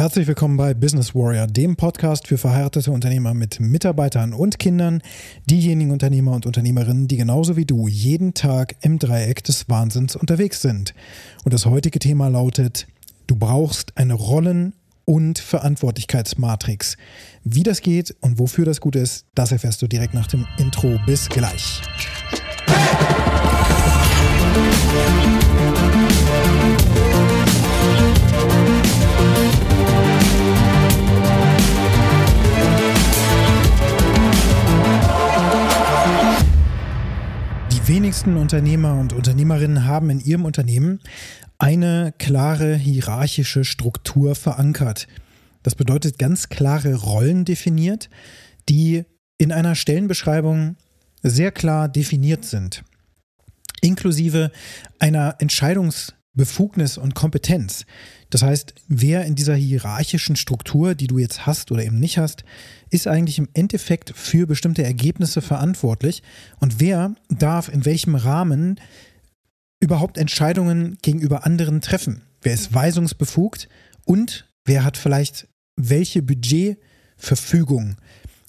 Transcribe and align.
Herzlich 0.00 0.26
willkommen 0.26 0.56
bei 0.56 0.72
Business 0.72 1.14
Warrior, 1.14 1.46
dem 1.46 1.76
Podcast 1.76 2.26
für 2.26 2.38
verheiratete 2.38 2.90
Unternehmer 2.90 3.34
mit 3.34 3.60
Mitarbeitern 3.60 4.32
und 4.32 4.58
Kindern, 4.58 5.02
diejenigen 5.44 5.90
Unternehmer 5.90 6.32
und 6.32 6.46
Unternehmerinnen, 6.46 7.06
die 7.06 7.18
genauso 7.18 7.54
wie 7.58 7.66
du 7.66 7.86
jeden 7.86 8.32
Tag 8.32 8.76
im 8.80 8.98
Dreieck 8.98 9.44
des 9.44 9.68
Wahnsinns 9.68 10.16
unterwegs 10.16 10.62
sind. 10.62 10.94
Und 11.44 11.52
das 11.52 11.66
heutige 11.66 11.98
Thema 11.98 12.28
lautet, 12.28 12.86
du 13.26 13.36
brauchst 13.36 13.98
eine 13.98 14.14
Rollen- 14.14 14.72
und 15.04 15.38
Verantwortlichkeitsmatrix. 15.38 16.96
Wie 17.44 17.62
das 17.62 17.82
geht 17.82 18.16
und 18.22 18.38
wofür 18.38 18.64
das 18.64 18.80
gut 18.80 18.96
ist, 18.96 19.26
das 19.34 19.52
erfährst 19.52 19.82
du 19.82 19.86
direkt 19.86 20.14
nach 20.14 20.28
dem 20.28 20.46
Intro. 20.56 20.98
Bis 21.04 21.28
gleich. 21.28 21.82
Die 24.56 25.39
wenigsten 37.90 38.36
Unternehmer 38.36 39.00
und 39.00 39.12
Unternehmerinnen 39.12 39.84
haben 39.84 40.10
in 40.10 40.20
ihrem 40.20 40.44
Unternehmen 40.44 41.00
eine 41.58 42.14
klare 42.18 42.76
hierarchische 42.76 43.64
Struktur 43.64 44.36
verankert. 44.36 45.08
Das 45.64 45.74
bedeutet 45.74 46.16
ganz 46.16 46.48
klare 46.50 46.94
Rollen 46.94 47.44
definiert, 47.44 48.08
die 48.68 49.06
in 49.38 49.50
einer 49.50 49.74
Stellenbeschreibung 49.74 50.76
sehr 51.24 51.50
klar 51.50 51.88
definiert 51.88 52.44
sind, 52.44 52.84
inklusive 53.80 54.52
einer 55.00 55.34
Entscheidungsbefugnis 55.40 56.96
und 56.96 57.16
Kompetenz. 57.16 57.86
Das 58.30 58.42
heißt, 58.42 58.74
wer 58.86 59.24
in 59.24 59.34
dieser 59.34 59.56
hierarchischen 59.56 60.36
Struktur, 60.36 60.94
die 60.94 61.08
du 61.08 61.18
jetzt 61.18 61.46
hast 61.46 61.72
oder 61.72 61.84
eben 61.84 61.98
nicht 61.98 62.16
hast, 62.16 62.44
ist 62.88 63.08
eigentlich 63.08 63.38
im 63.38 63.48
Endeffekt 63.54 64.12
für 64.16 64.46
bestimmte 64.46 64.84
Ergebnisse 64.84 65.42
verantwortlich 65.42 66.22
und 66.60 66.80
wer 66.80 67.14
darf 67.28 67.68
in 67.68 67.84
welchem 67.84 68.14
Rahmen 68.14 68.80
überhaupt 69.80 70.16
Entscheidungen 70.16 70.96
gegenüber 71.02 71.44
anderen 71.44 71.80
treffen? 71.80 72.22
Wer 72.40 72.54
ist 72.54 72.72
weisungsbefugt 72.72 73.68
und 74.04 74.46
wer 74.64 74.84
hat 74.84 74.96
vielleicht 74.96 75.48
welche 75.76 76.22
Budgetverfügung 76.22 77.96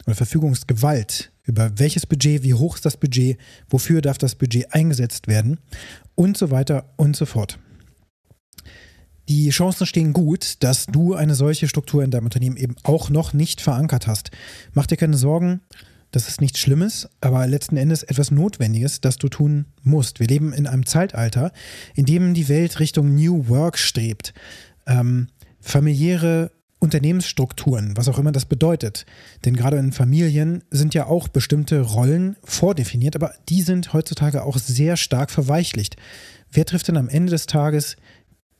oder 0.06 0.16
Verfügungsgewalt? 0.16 1.32
Über 1.44 1.72
welches 1.80 2.06
Budget, 2.06 2.44
wie 2.44 2.54
hoch 2.54 2.76
ist 2.76 2.86
das 2.86 2.98
Budget, 2.98 3.38
wofür 3.68 4.02
darf 4.02 4.20
das 4.20 4.36
Budget 4.36 4.74
eingesetzt 4.74 5.28
werden 5.28 5.60
und 6.14 6.38
so 6.38 6.52
weiter 6.52 6.94
und 6.98 7.16
so 7.16 7.26
fort. 7.26 7.58
Die 9.30 9.50
Chancen 9.50 9.86
stehen 9.86 10.14
gut, 10.14 10.64
dass 10.64 10.88
du 10.88 11.14
eine 11.14 11.36
solche 11.36 11.68
Struktur 11.68 12.04
in 12.04 12.12
deinem 12.12 12.26
Unternehmen 12.26 12.58
eben 12.58 12.76
auch 12.84 13.10
noch 13.10 13.34
nicht 13.34 13.62
verankert 13.62 14.08
hast. 14.08 14.32
Mach 14.74 14.88
dir 14.88 14.98
keine 14.98 15.18
Sorgen, 15.18 15.62
das 16.12 16.28
ist 16.28 16.42
nichts 16.42 16.60
Schlimmes, 16.60 17.08
aber 17.22 17.48
letzten 17.48 17.78
Endes 17.78 18.04
etwas 18.04 18.32
Notwendiges, 18.32 19.00
das 19.00 19.18
du 19.18 19.30
tun 19.30 19.66
musst. 19.84 20.20
Wir 20.20 20.28
leben 20.28 20.52
in 20.52 20.68
einem 20.68 20.86
Zeitalter, 20.86 21.54
in 21.96 22.06
dem 22.06 22.34
die 22.34 22.50
Welt 22.50 22.80
Richtung 22.80 23.16
New 23.16 23.48
Work 23.48 23.78
strebt. 23.78 24.34
Ähm, 24.86 25.28
familiäre 25.62 26.52
Unternehmensstrukturen, 26.80 27.96
was 27.96 28.10
auch 28.10 28.18
immer 28.18 28.32
das 28.32 28.46
bedeutet. 28.46 29.06
Denn 29.46 29.56
gerade 29.56 29.78
in 29.78 29.92
Familien 29.92 30.64
sind 30.72 30.94
ja 30.96 31.06
auch 31.06 31.28
bestimmte 31.28 31.80
Rollen 31.82 32.36
vordefiniert, 32.44 33.16
aber 33.16 33.34
die 33.48 33.62
sind 33.62 33.94
heutzutage 33.94 34.44
auch 34.44 34.58
sehr 34.58 34.98
stark 34.98 35.30
verweichlicht. 35.30 35.96
Wer 36.52 36.66
trifft 36.66 36.88
denn 36.90 36.98
am 36.98 37.08
Ende 37.08 37.30
des 37.32 37.46
Tages 37.46 37.96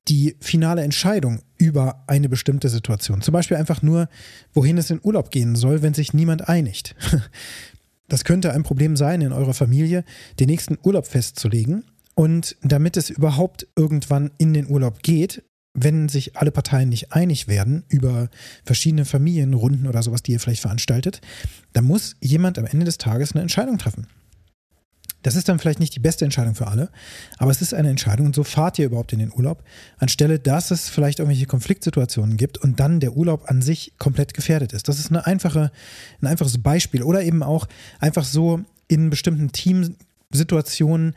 die 0.08 0.36
finale 0.40 0.82
Entscheidung 0.82 1.42
über 1.58 2.04
eine 2.08 2.28
bestimmte 2.28 2.70
Situation. 2.70 3.22
Zum 3.22 3.34
Beispiel 3.34 3.58
einfach 3.58 3.82
nur, 3.82 4.10
wohin 4.54 4.78
es 4.78 4.90
in 4.90 5.00
Urlaub 5.04 5.32
gehen 5.32 5.56
soll, 5.56 5.82
wenn 5.82 5.94
sich 5.94 6.14
niemand 6.14 6.48
einigt. 6.48 6.96
Das 8.08 8.26
könnte 8.26 8.52
ein 8.52 8.64
Problem 8.64 8.98
sein 8.98 9.22
in 9.22 9.32
eurer 9.32 9.54
Familie, 9.54 10.04
den 10.38 10.48
nächsten 10.48 10.78
Urlaub 10.84 11.08
festzulegen. 11.08 11.86
Und 12.14 12.58
damit 12.62 12.98
es 12.98 13.10
überhaupt 13.10 13.68
irgendwann 13.78 14.32
in 14.38 14.54
den 14.54 14.70
Urlaub 14.70 15.02
geht, 15.02 15.44
wenn 15.74 16.10
sich 16.10 16.36
alle 16.36 16.52
Parteien 16.52 16.90
nicht 16.90 17.14
einig 17.14 17.48
werden 17.48 17.86
über 17.88 18.30
verschiedene 18.66 19.06
Familienrunden 19.06 19.88
oder 19.88 20.04
sowas, 20.04 20.22
die 20.24 20.34
ihr 20.34 20.42
vielleicht 20.42 20.62
veranstaltet, 20.62 21.22
dann 21.72 21.86
muss 21.86 22.18
jemand 22.20 22.60
am 22.60 22.66
Ende 22.66 22.86
des 22.86 22.98
Tages 22.98 23.32
eine 23.32 23.44
Entscheidung 23.44 23.78
treffen. 23.78 24.08
Das 25.22 25.36
ist 25.36 25.50
dann 25.50 25.60
vielleicht 25.60 25.80
nicht 25.80 25.96
die 25.96 26.00
beste 26.00 26.26
Entscheidung 26.26 26.56
für 26.56 26.68
alle, 26.68 26.90
aber 27.38 27.52
es 27.52 27.62
ist 27.62 27.74
eine 27.74 27.90
Entscheidung 27.90 28.28
und 28.28 28.36
so 28.36 28.44
fahrt 28.44 28.80
ihr 28.80 28.86
überhaupt 28.86 29.14
in 29.14 29.20
den 29.20 29.32
Urlaub, 29.32 29.64
anstelle 29.98 30.40
dass 30.40 30.72
es 30.72 30.90
vielleicht 30.90 31.20
irgendwelche 31.20 31.46
Konfliktsituationen 31.46 32.38
gibt 32.38 32.58
und 32.58 32.80
dann 32.80 33.00
der 33.00 33.16
Urlaub 33.16 33.50
an 33.50 33.62
sich 33.62 33.94
komplett 33.98 34.34
gefährdet 34.34 34.74
ist. 34.74 34.88
Das 34.88 35.00
ist 35.00 35.10
eine 35.10 35.26
einfache, 35.26 35.72
ein 36.22 36.28
einfaches 36.28 36.62
Beispiel 36.62 37.04
oder 37.04 37.24
eben 37.24 37.44
auch 37.44 37.68
einfach 38.00 38.26
so 38.26 38.62
in 38.88 39.10
bestimmten 39.10 39.52
Teamsituationen 39.52 41.16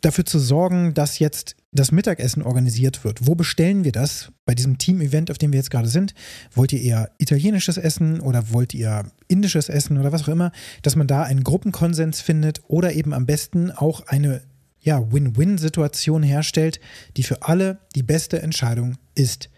dafür 0.00 0.24
zu 0.24 0.38
sorgen, 0.38 0.94
dass 0.94 1.18
jetzt 1.18 1.56
das 1.72 1.90
Mittagessen 1.90 2.42
organisiert 2.42 3.02
wird. 3.02 3.26
Wo 3.26 3.34
bestellen 3.34 3.82
wir 3.82 3.92
das 3.92 4.30
bei 4.44 4.54
diesem 4.54 4.76
Team-Event, 4.76 5.30
auf 5.30 5.38
dem 5.38 5.52
wir 5.52 5.58
jetzt 5.58 5.70
gerade 5.70 5.88
sind? 5.88 6.12
Wollt 6.54 6.72
ihr 6.72 6.82
eher 6.82 7.10
italienisches 7.18 7.78
Essen 7.78 8.20
oder 8.20 8.52
wollt 8.52 8.74
ihr 8.74 9.10
indisches 9.26 9.70
Essen 9.70 9.96
oder 9.98 10.12
was 10.12 10.24
auch 10.24 10.28
immer? 10.28 10.52
Dass 10.82 10.96
man 10.96 11.06
da 11.06 11.22
einen 11.22 11.42
Gruppenkonsens 11.42 12.20
findet 12.20 12.60
oder 12.68 12.92
eben 12.92 13.14
am 13.14 13.24
besten 13.24 13.70
auch 13.70 14.06
eine 14.06 14.42
ja, 14.80 15.12
Win-Win-Situation 15.12 16.22
herstellt, 16.22 16.78
die 17.16 17.22
für 17.22 17.42
alle 17.42 17.78
die 17.94 18.02
beste 18.02 18.42
Entscheidung 18.42 18.96
ist. 19.14 19.48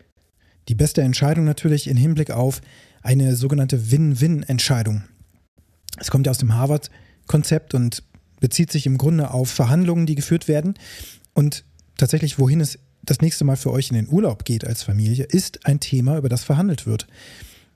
Die 0.69 0.75
beste 0.75 1.02
Entscheidung 1.02 1.44
natürlich 1.44 1.88
im 1.88 1.96
Hinblick 1.96 2.31
auf 2.31 2.60
eine 3.02 3.34
sogenannte 3.34 3.91
Win-Win-Entscheidung. 3.91 5.02
Es 5.98 6.10
kommt 6.10 6.26
ja 6.26 6.31
aus 6.31 6.38
dem 6.38 6.54
Harvard-Konzept 6.54 7.75
und 7.75 8.04
bezieht 8.41 8.70
sich 8.70 8.86
im 8.86 8.98
Grunde 8.98 9.31
auf 9.31 9.50
Verhandlungen, 9.50 10.06
die 10.06 10.14
geführt 10.14 10.46
werden. 10.46 10.75
Und 11.32 11.64
tatsächlich, 11.97 12.38
wohin 12.38 12.60
es 12.60 12.78
das 13.03 13.21
nächste 13.21 13.44
Mal 13.44 13.56
für 13.56 13.71
euch 13.71 13.91
in 13.91 13.97
den 13.97 14.09
Urlaub 14.09 14.44
geht 14.44 14.66
als 14.66 14.82
Familie, 14.82 15.25
ist 15.25 15.66
ein 15.66 15.81
Thema, 15.81 16.16
über 16.16 16.28
das 16.28 16.44
verhandelt 16.44 16.87
wird. 16.87 17.06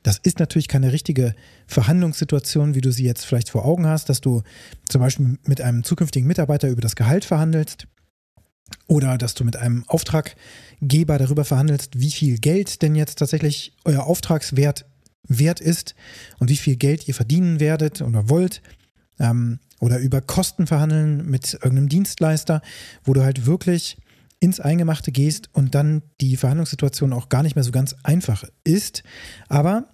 Das 0.02 0.18
ist 0.18 0.38
natürlich 0.38 0.68
keine 0.68 0.92
richtige 0.92 1.34
Verhandlungssituation, 1.66 2.74
wie 2.74 2.80
du 2.80 2.92
sie 2.92 3.04
jetzt 3.04 3.26
vielleicht 3.26 3.50
vor 3.50 3.64
Augen 3.64 3.86
hast, 3.86 4.08
dass 4.08 4.20
du 4.20 4.42
zum 4.88 5.00
Beispiel 5.00 5.38
mit 5.44 5.60
einem 5.60 5.84
zukünftigen 5.84 6.26
Mitarbeiter 6.26 6.68
über 6.68 6.80
das 6.80 6.96
Gehalt 6.96 7.24
verhandelst 7.24 7.86
oder 8.86 9.18
dass 9.18 9.34
du 9.34 9.44
mit 9.44 9.56
einem 9.56 9.84
Auftraggeber 9.86 11.18
darüber 11.18 11.44
verhandelst, 11.44 11.98
wie 11.98 12.10
viel 12.10 12.38
Geld 12.38 12.80
denn 12.82 12.94
jetzt 12.94 13.18
tatsächlich 13.18 13.74
euer 13.84 14.06
Auftragswert 14.06 14.86
wert 15.24 15.60
ist 15.60 15.94
und 16.38 16.48
wie 16.48 16.56
viel 16.56 16.76
Geld 16.76 17.08
ihr 17.08 17.14
verdienen 17.14 17.60
werdet 17.60 18.00
oder 18.00 18.28
wollt. 18.28 18.62
Ähm, 19.18 19.58
oder 19.80 19.98
über 19.98 20.20
Kosten 20.20 20.66
verhandeln 20.66 21.28
mit 21.28 21.54
irgendeinem 21.54 21.88
Dienstleister, 21.88 22.62
wo 23.04 23.12
du 23.12 23.22
halt 23.22 23.46
wirklich 23.46 23.96
ins 24.40 24.60
Eingemachte 24.60 25.12
gehst 25.12 25.50
und 25.52 25.74
dann 25.74 26.02
die 26.20 26.36
Verhandlungssituation 26.36 27.12
auch 27.12 27.28
gar 27.28 27.42
nicht 27.42 27.56
mehr 27.56 27.64
so 27.64 27.72
ganz 27.72 27.96
einfach 28.02 28.44
ist. 28.64 29.02
Aber 29.48 29.88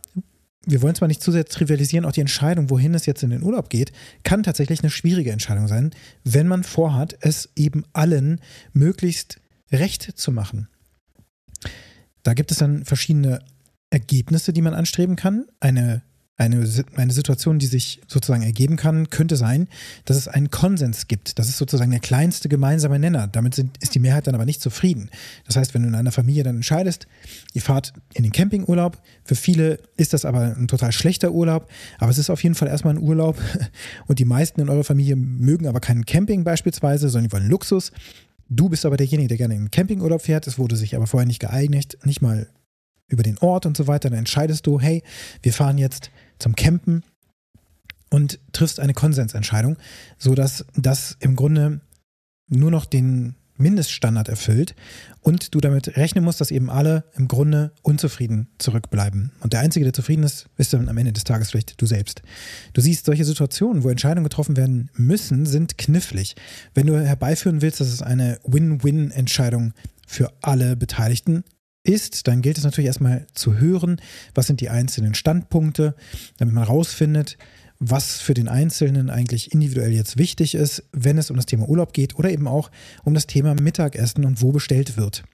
wir 0.66 0.82
wollen 0.82 0.94
zwar 0.94 1.08
nicht 1.08 1.22
zu 1.22 1.32
sehr 1.32 1.44
trivialisieren, 1.44 2.04
auch 2.04 2.12
die 2.12 2.20
Entscheidung, 2.20 2.70
wohin 2.70 2.94
es 2.94 3.06
jetzt 3.06 3.22
in 3.22 3.30
den 3.30 3.42
Urlaub 3.42 3.68
geht, 3.68 3.92
kann 4.22 4.42
tatsächlich 4.42 4.80
eine 4.80 4.90
schwierige 4.90 5.32
Entscheidung 5.32 5.68
sein, 5.68 5.90
wenn 6.24 6.48
man 6.48 6.64
vorhat, 6.64 7.16
es 7.20 7.50
eben 7.56 7.84
allen 7.92 8.40
möglichst 8.72 9.40
recht 9.72 10.02
zu 10.02 10.32
machen. 10.32 10.68
Da 12.22 12.34
gibt 12.34 12.50
es 12.50 12.58
dann 12.58 12.84
verschiedene 12.84 13.40
Ergebnisse, 13.90 14.52
die 14.52 14.62
man 14.62 14.74
anstreben 14.74 15.16
kann. 15.16 15.46
Eine 15.60 16.02
eine, 16.36 16.68
eine 16.96 17.12
Situation, 17.12 17.60
die 17.60 17.66
sich 17.66 18.00
sozusagen 18.08 18.42
ergeben 18.42 18.76
kann, 18.76 19.08
könnte 19.08 19.36
sein, 19.36 19.68
dass 20.04 20.16
es 20.16 20.26
einen 20.26 20.50
Konsens 20.50 21.06
gibt. 21.06 21.38
Das 21.38 21.48
ist 21.48 21.58
sozusagen 21.58 21.92
der 21.92 22.00
kleinste 22.00 22.48
gemeinsame 22.48 22.98
Nenner. 22.98 23.28
Damit 23.28 23.54
sind, 23.54 23.76
ist 23.80 23.94
die 23.94 24.00
Mehrheit 24.00 24.26
dann 24.26 24.34
aber 24.34 24.44
nicht 24.44 24.60
zufrieden. 24.60 25.10
Das 25.46 25.54
heißt, 25.54 25.74
wenn 25.74 25.82
du 25.82 25.88
in 25.88 25.94
einer 25.94 26.10
Familie 26.10 26.42
dann 26.42 26.56
entscheidest, 26.56 27.06
ihr 27.52 27.62
fahrt 27.62 27.92
in 28.14 28.24
den 28.24 28.32
Campingurlaub, 28.32 29.00
für 29.24 29.36
viele 29.36 29.78
ist 29.96 30.12
das 30.12 30.24
aber 30.24 30.56
ein 30.56 30.66
total 30.66 30.90
schlechter 30.90 31.30
Urlaub, 31.30 31.70
aber 31.98 32.10
es 32.10 32.18
ist 32.18 32.30
auf 32.30 32.42
jeden 32.42 32.56
Fall 32.56 32.66
erstmal 32.66 32.94
ein 32.94 33.02
Urlaub 33.02 33.38
und 34.08 34.18
die 34.18 34.24
meisten 34.24 34.60
in 34.60 34.68
eurer 34.68 34.84
Familie 34.84 35.14
mögen 35.14 35.68
aber 35.68 35.78
keinen 35.78 36.04
Camping 36.04 36.42
beispielsweise, 36.42 37.08
sondern 37.08 37.28
die 37.28 37.32
wollen 37.32 37.48
Luxus. 37.48 37.92
Du 38.48 38.68
bist 38.68 38.84
aber 38.84 38.96
derjenige, 38.96 39.28
der 39.28 39.36
gerne 39.38 39.54
in 39.54 39.64
den 39.66 39.70
Campingurlaub 39.70 40.20
fährt. 40.20 40.46
Es 40.46 40.58
wurde 40.58 40.76
sich 40.76 40.96
aber 40.96 41.06
vorher 41.06 41.26
nicht 41.26 41.40
geeignet, 41.40 41.96
nicht 42.04 42.22
mal 42.22 42.48
über 43.08 43.22
den 43.22 43.38
Ort 43.38 43.66
und 43.66 43.76
so 43.76 43.86
weiter. 43.86 44.10
Dann 44.10 44.18
entscheidest 44.18 44.66
du, 44.66 44.80
hey, 44.80 45.02
wir 45.42 45.52
fahren 45.52 45.78
jetzt 45.78 46.10
zum 46.38 46.56
Campen 46.56 47.04
und 48.10 48.38
triffst 48.52 48.80
eine 48.80 48.94
Konsensentscheidung, 48.94 49.76
sodass 50.18 50.64
das 50.76 51.16
im 51.20 51.36
Grunde 51.36 51.80
nur 52.48 52.70
noch 52.70 52.84
den 52.84 53.34
Mindeststandard 53.56 54.28
erfüllt 54.28 54.74
und 55.20 55.54
du 55.54 55.60
damit 55.60 55.96
rechnen 55.96 56.24
musst, 56.24 56.40
dass 56.40 56.50
eben 56.50 56.70
alle 56.70 57.04
im 57.16 57.28
Grunde 57.28 57.72
unzufrieden 57.82 58.48
zurückbleiben. 58.58 59.30
Und 59.40 59.52
der 59.52 59.60
Einzige, 59.60 59.84
der 59.84 59.92
zufrieden 59.92 60.24
ist, 60.24 60.46
ist 60.56 60.72
dann 60.72 60.88
am 60.88 60.98
Ende 60.98 61.12
des 61.12 61.24
Tages 61.24 61.50
vielleicht 61.50 61.80
du 61.80 61.86
selbst. 61.86 62.22
Du 62.72 62.80
siehst, 62.80 63.06
solche 63.06 63.24
Situationen, 63.24 63.84
wo 63.84 63.90
Entscheidungen 63.90 64.24
getroffen 64.24 64.56
werden 64.56 64.90
müssen, 64.94 65.46
sind 65.46 65.78
knifflig. 65.78 66.34
Wenn 66.74 66.86
du 66.86 66.98
herbeiführen 66.98 67.62
willst, 67.62 67.80
dass 67.80 67.88
es 67.88 68.02
eine 68.02 68.40
Win-Win-Entscheidung 68.44 69.72
für 70.06 70.32
alle 70.42 70.76
Beteiligten 70.76 71.44
ist, 71.84 72.26
dann 72.26 72.42
gilt 72.42 72.58
es 72.58 72.64
natürlich 72.64 72.88
erstmal 72.88 73.26
zu 73.34 73.58
hören, 73.58 74.00
was 74.34 74.46
sind 74.46 74.60
die 74.60 74.70
einzelnen 74.70 75.14
Standpunkte, 75.14 75.94
damit 76.38 76.54
man 76.54 76.64
rausfindet, 76.64 77.36
was 77.78 78.20
für 78.20 78.34
den 78.34 78.48
Einzelnen 78.48 79.10
eigentlich 79.10 79.52
individuell 79.52 79.92
jetzt 79.92 80.16
wichtig 80.16 80.54
ist, 80.54 80.84
wenn 80.92 81.18
es 81.18 81.30
um 81.30 81.36
das 81.36 81.46
Thema 81.46 81.68
Urlaub 81.68 81.92
geht 81.92 82.16
oder 82.16 82.30
eben 82.30 82.46
auch 82.46 82.70
um 83.02 83.14
das 83.14 83.26
Thema 83.26 83.54
Mittagessen 83.54 84.24
und 84.24 84.40
wo 84.40 84.52
bestellt 84.52 84.96
wird. 84.96 85.24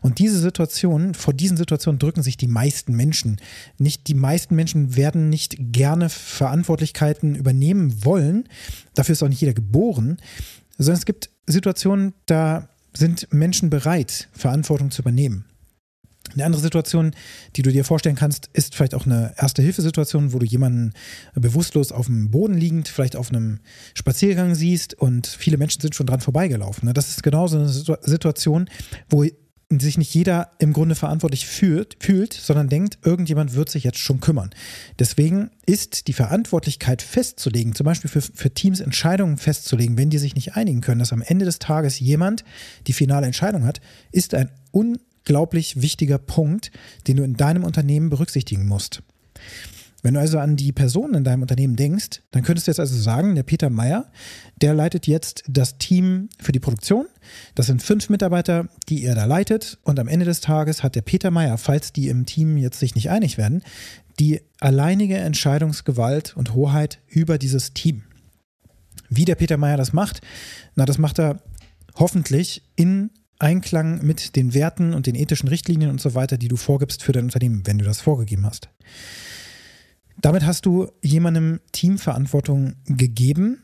Und 0.00 0.18
diese 0.18 0.38
Situation, 0.38 1.14
vor 1.14 1.34
diesen 1.34 1.56
Situationen 1.56 1.98
drücken 1.98 2.22
sich 2.22 2.36
die 2.36 2.48
meisten 2.48 2.96
Menschen. 2.96 3.36
Nicht 3.78 4.08
die 4.08 4.14
meisten 4.14 4.56
Menschen 4.56 4.96
werden 4.96 5.28
nicht 5.28 5.56
gerne 5.58 6.08
Verantwortlichkeiten 6.08 7.36
übernehmen 7.36 8.04
wollen. 8.04 8.48
Dafür 8.94 9.12
ist 9.12 9.22
auch 9.22 9.28
nicht 9.28 9.42
jeder 9.42 9.54
geboren, 9.54 10.16
sondern 10.78 10.98
es 10.98 11.06
gibt 11.06 11.30
Situationen, 11.46 12.14
da 12.26 12.68
sind 12.92 13.32
Menschen 13.32 13.70
bereit, 13.70 14.28
Verantwortung 14.32 14.90
zu 14.90 15.02
übernehmen. 15.02 15.44
Eine 16.34 16.44
andere 16.44 16.62
Situation, 16.62 17.12
die 17.56 17.62
du 17.62 17.72
dir 17.72 17.84
vorstellen 17.84 18.16
kannst, 18.16 18.50
ist 18.52 18.74
vielleicht 18.74 18.94
auch 18.94 19.06
eine 19.06 19.34
Erste-Hilfe-Situation, 19.36 20.32
wo 20.32 20.38
du 20.38 20.46
jemanden 20.46 20.92
bewusstlos 21.34 21.92
auf 21.92 22.06
dem 22.06 22.30
Boden 22.30 22.54
liegend, 22.54 22.88
vielleicht 22.88 23.16
auf 23.16 23.30
einem 23.30 23.60
Spaziergang 23.94 24.54
siehst 24.54 24.94
und 24.94 25.26
viele 25.26 25.58
Menschen 25.58 25.80
sind 25.80 25.94
schon 25.94 26.06
dran 26.06 26.20
vorbeigelaufen. 26.20 26.86
Ne? 26.86 26.94
Das 26.94 27.08
ist 27.08 27.22
genau 27.22 27.46
so 27.46 27.58
eine 27.58 27.68
Situation, 27.68 28.68
wo 29.08 29.24
sich 29.78 29.98
nicht 29.98 30.12
jeder 30.12 30.50
im 30.58 30.72
Grunde 30.72 30.96
verantwortlich 30.96 31.46
fühlt, 31.46 31.96
fühlt, 32.00 32.32
sondern 32.32 32.68
denkt, 32.68 32.98
irgendjemand 33.04 33.54
wird 33.54 33.70
sich 33.70 33.84
jetzt 33.84 33.98
schon 33.98 34.20
kümmern. 34.20 34.50
Deswegen 34.98 35.50
ist 35.64 36.08
die 36.08 36.12
Verantwortlichkeit 36.12 37.02
festzulegen, 37.02 37.74
zum 37.74 37.84
Beispiel 37.84 38.10
für, 38.10 38.20
für 38.20 38.50
Teams 38.52 38.80
Entscheidungen 38.80 39.36
festzulegen, 39.36 39.96
wenn 39.96 40.10
die 40.10 40.18
sich 40.18 40.34
nicht 40.34 40.56
einigen 40.56 40.80
können, 40.80 40.98
dass 40.98 41.12
am 41.12 41.22
Ende 41.22 41.44
des 41.44 41.60
Tages 41.60 42.00
jemand 42.00 42.44
die 42.88 42.92
finale 42.92 43.26
Entscheidung 43.26 43.64
hat, 43.64 43.80
ist 44.10 44.34
ein 44.34 44.50
un 44.72 44.98
unglaublich 45.20 45.80
wichtiger 45.80 46.18
Punkt, 46.18 46.70
den 47.06 47.16
du 47.16 47.22
in 47.22 47.34
deinem 47.34 47.64
Unternehmen 47.64 48.10
berücksichtigen 48.10 48.66
musst. 48.66 49.02
Wenn 50.02 50.14
du 50.14 50.20
also 50.20 50.38
an 50.38 50.56
die 50.56 50.72
Personen 50.72 51.14
in 51.14 51.24
deinem 51.24 51.42
Unternehmen 51.42 51.76
denkst, 51.76 52.22
dann 52.30 52.42
könntest 52.42 52.66
du 52.66 52.70
jetzt 52.70 52.80
also 52.80 52.96
sagen, 52.96 53.34
der 53.34 53.42
Peter 53.42 53.68
Meyer, 53.68 54.10
der 54.62 54.72
leitet 54.72 55.06
jetzt 55.06 55.44
das 55.46 55.76
Team 55.76 56.30
für 56.38 56.52
die 56.52 56.58
Produktion. 56.58 57.06
Das 57.54 57.66
sind 57.66 57.82
fünf 57.82 58.08
Mitarbeiter, 58.08 58.68
die 58.88 59.04
er 59.04 59.14
da 59.14 59.26
leitet. 59.26 59.78
Und 59.82 59.98
am 59.98 60.08
Ende 60.08 60.24
des 60.24 60.40
Tages 60.40 60.82
hat 60.82 60.94
der 60.94 61.02
Peter 61.02 61.30
Meyer, 61.30 61.58
falls 61.58 61.92
die 61.92 62.08
im 62.08 62.24
Team 62.24 62.56
jetzt 62.56 62.80
sich 62.80 62.94
nicht 62.94 63.10
einig 63.10 63.36
werden, 63.36 63.62
die 64.18 64.40
alleinige 64.58 65.18
Entscheidungsgewalt 65.18 66.34
und 66.34 66.54
Hoheit 66.54 67.00
über 67.06 67.36
dieses 67.36 67.74
Team. 67.74 68.04
Wie 69.10 69.26
der 69.26 69.34
Peter 69.34 69.58
Meyer 69.58 69.76
das 69.76 69.92
macht, 69.92 70.22
na, 70.76 70.86
das 70.86 70.96
macht 70.96 71.18
er 71.18 71.42
hoffentlich 71.96 72.62
in 72.74 73.10
Einklang 73.40 74.04
mit 74.04 74.36
den 74.36 74.54
Werten 74.54 74.94
und 74.94 75.06
den 75.06 75.14
ethischen 75.14 75.48
Richtlinien 75.48 75.90
und 75.90 76.00
so 76.00 76.14
weiter, 76.14 76.38
die 76.38 76.48
du 76.48 76.56
vorgibst 76.56 77.02
für 77.02 77.12
dein 77.12 77.24
Unternehmen, 77.24 77.66
wenn 77.66 77.78
du 77.78 77.84
das 77.84 78.00
vorgegeben 78.00 78.46
hast. 78.46 78.68
Damit 80.20 80.44
hast 80.44 80.66
du 80.66 80.92
jemandem 81.02 81.60
Teamverantwortung 81.72 82.74
gegeben 82.84 83.62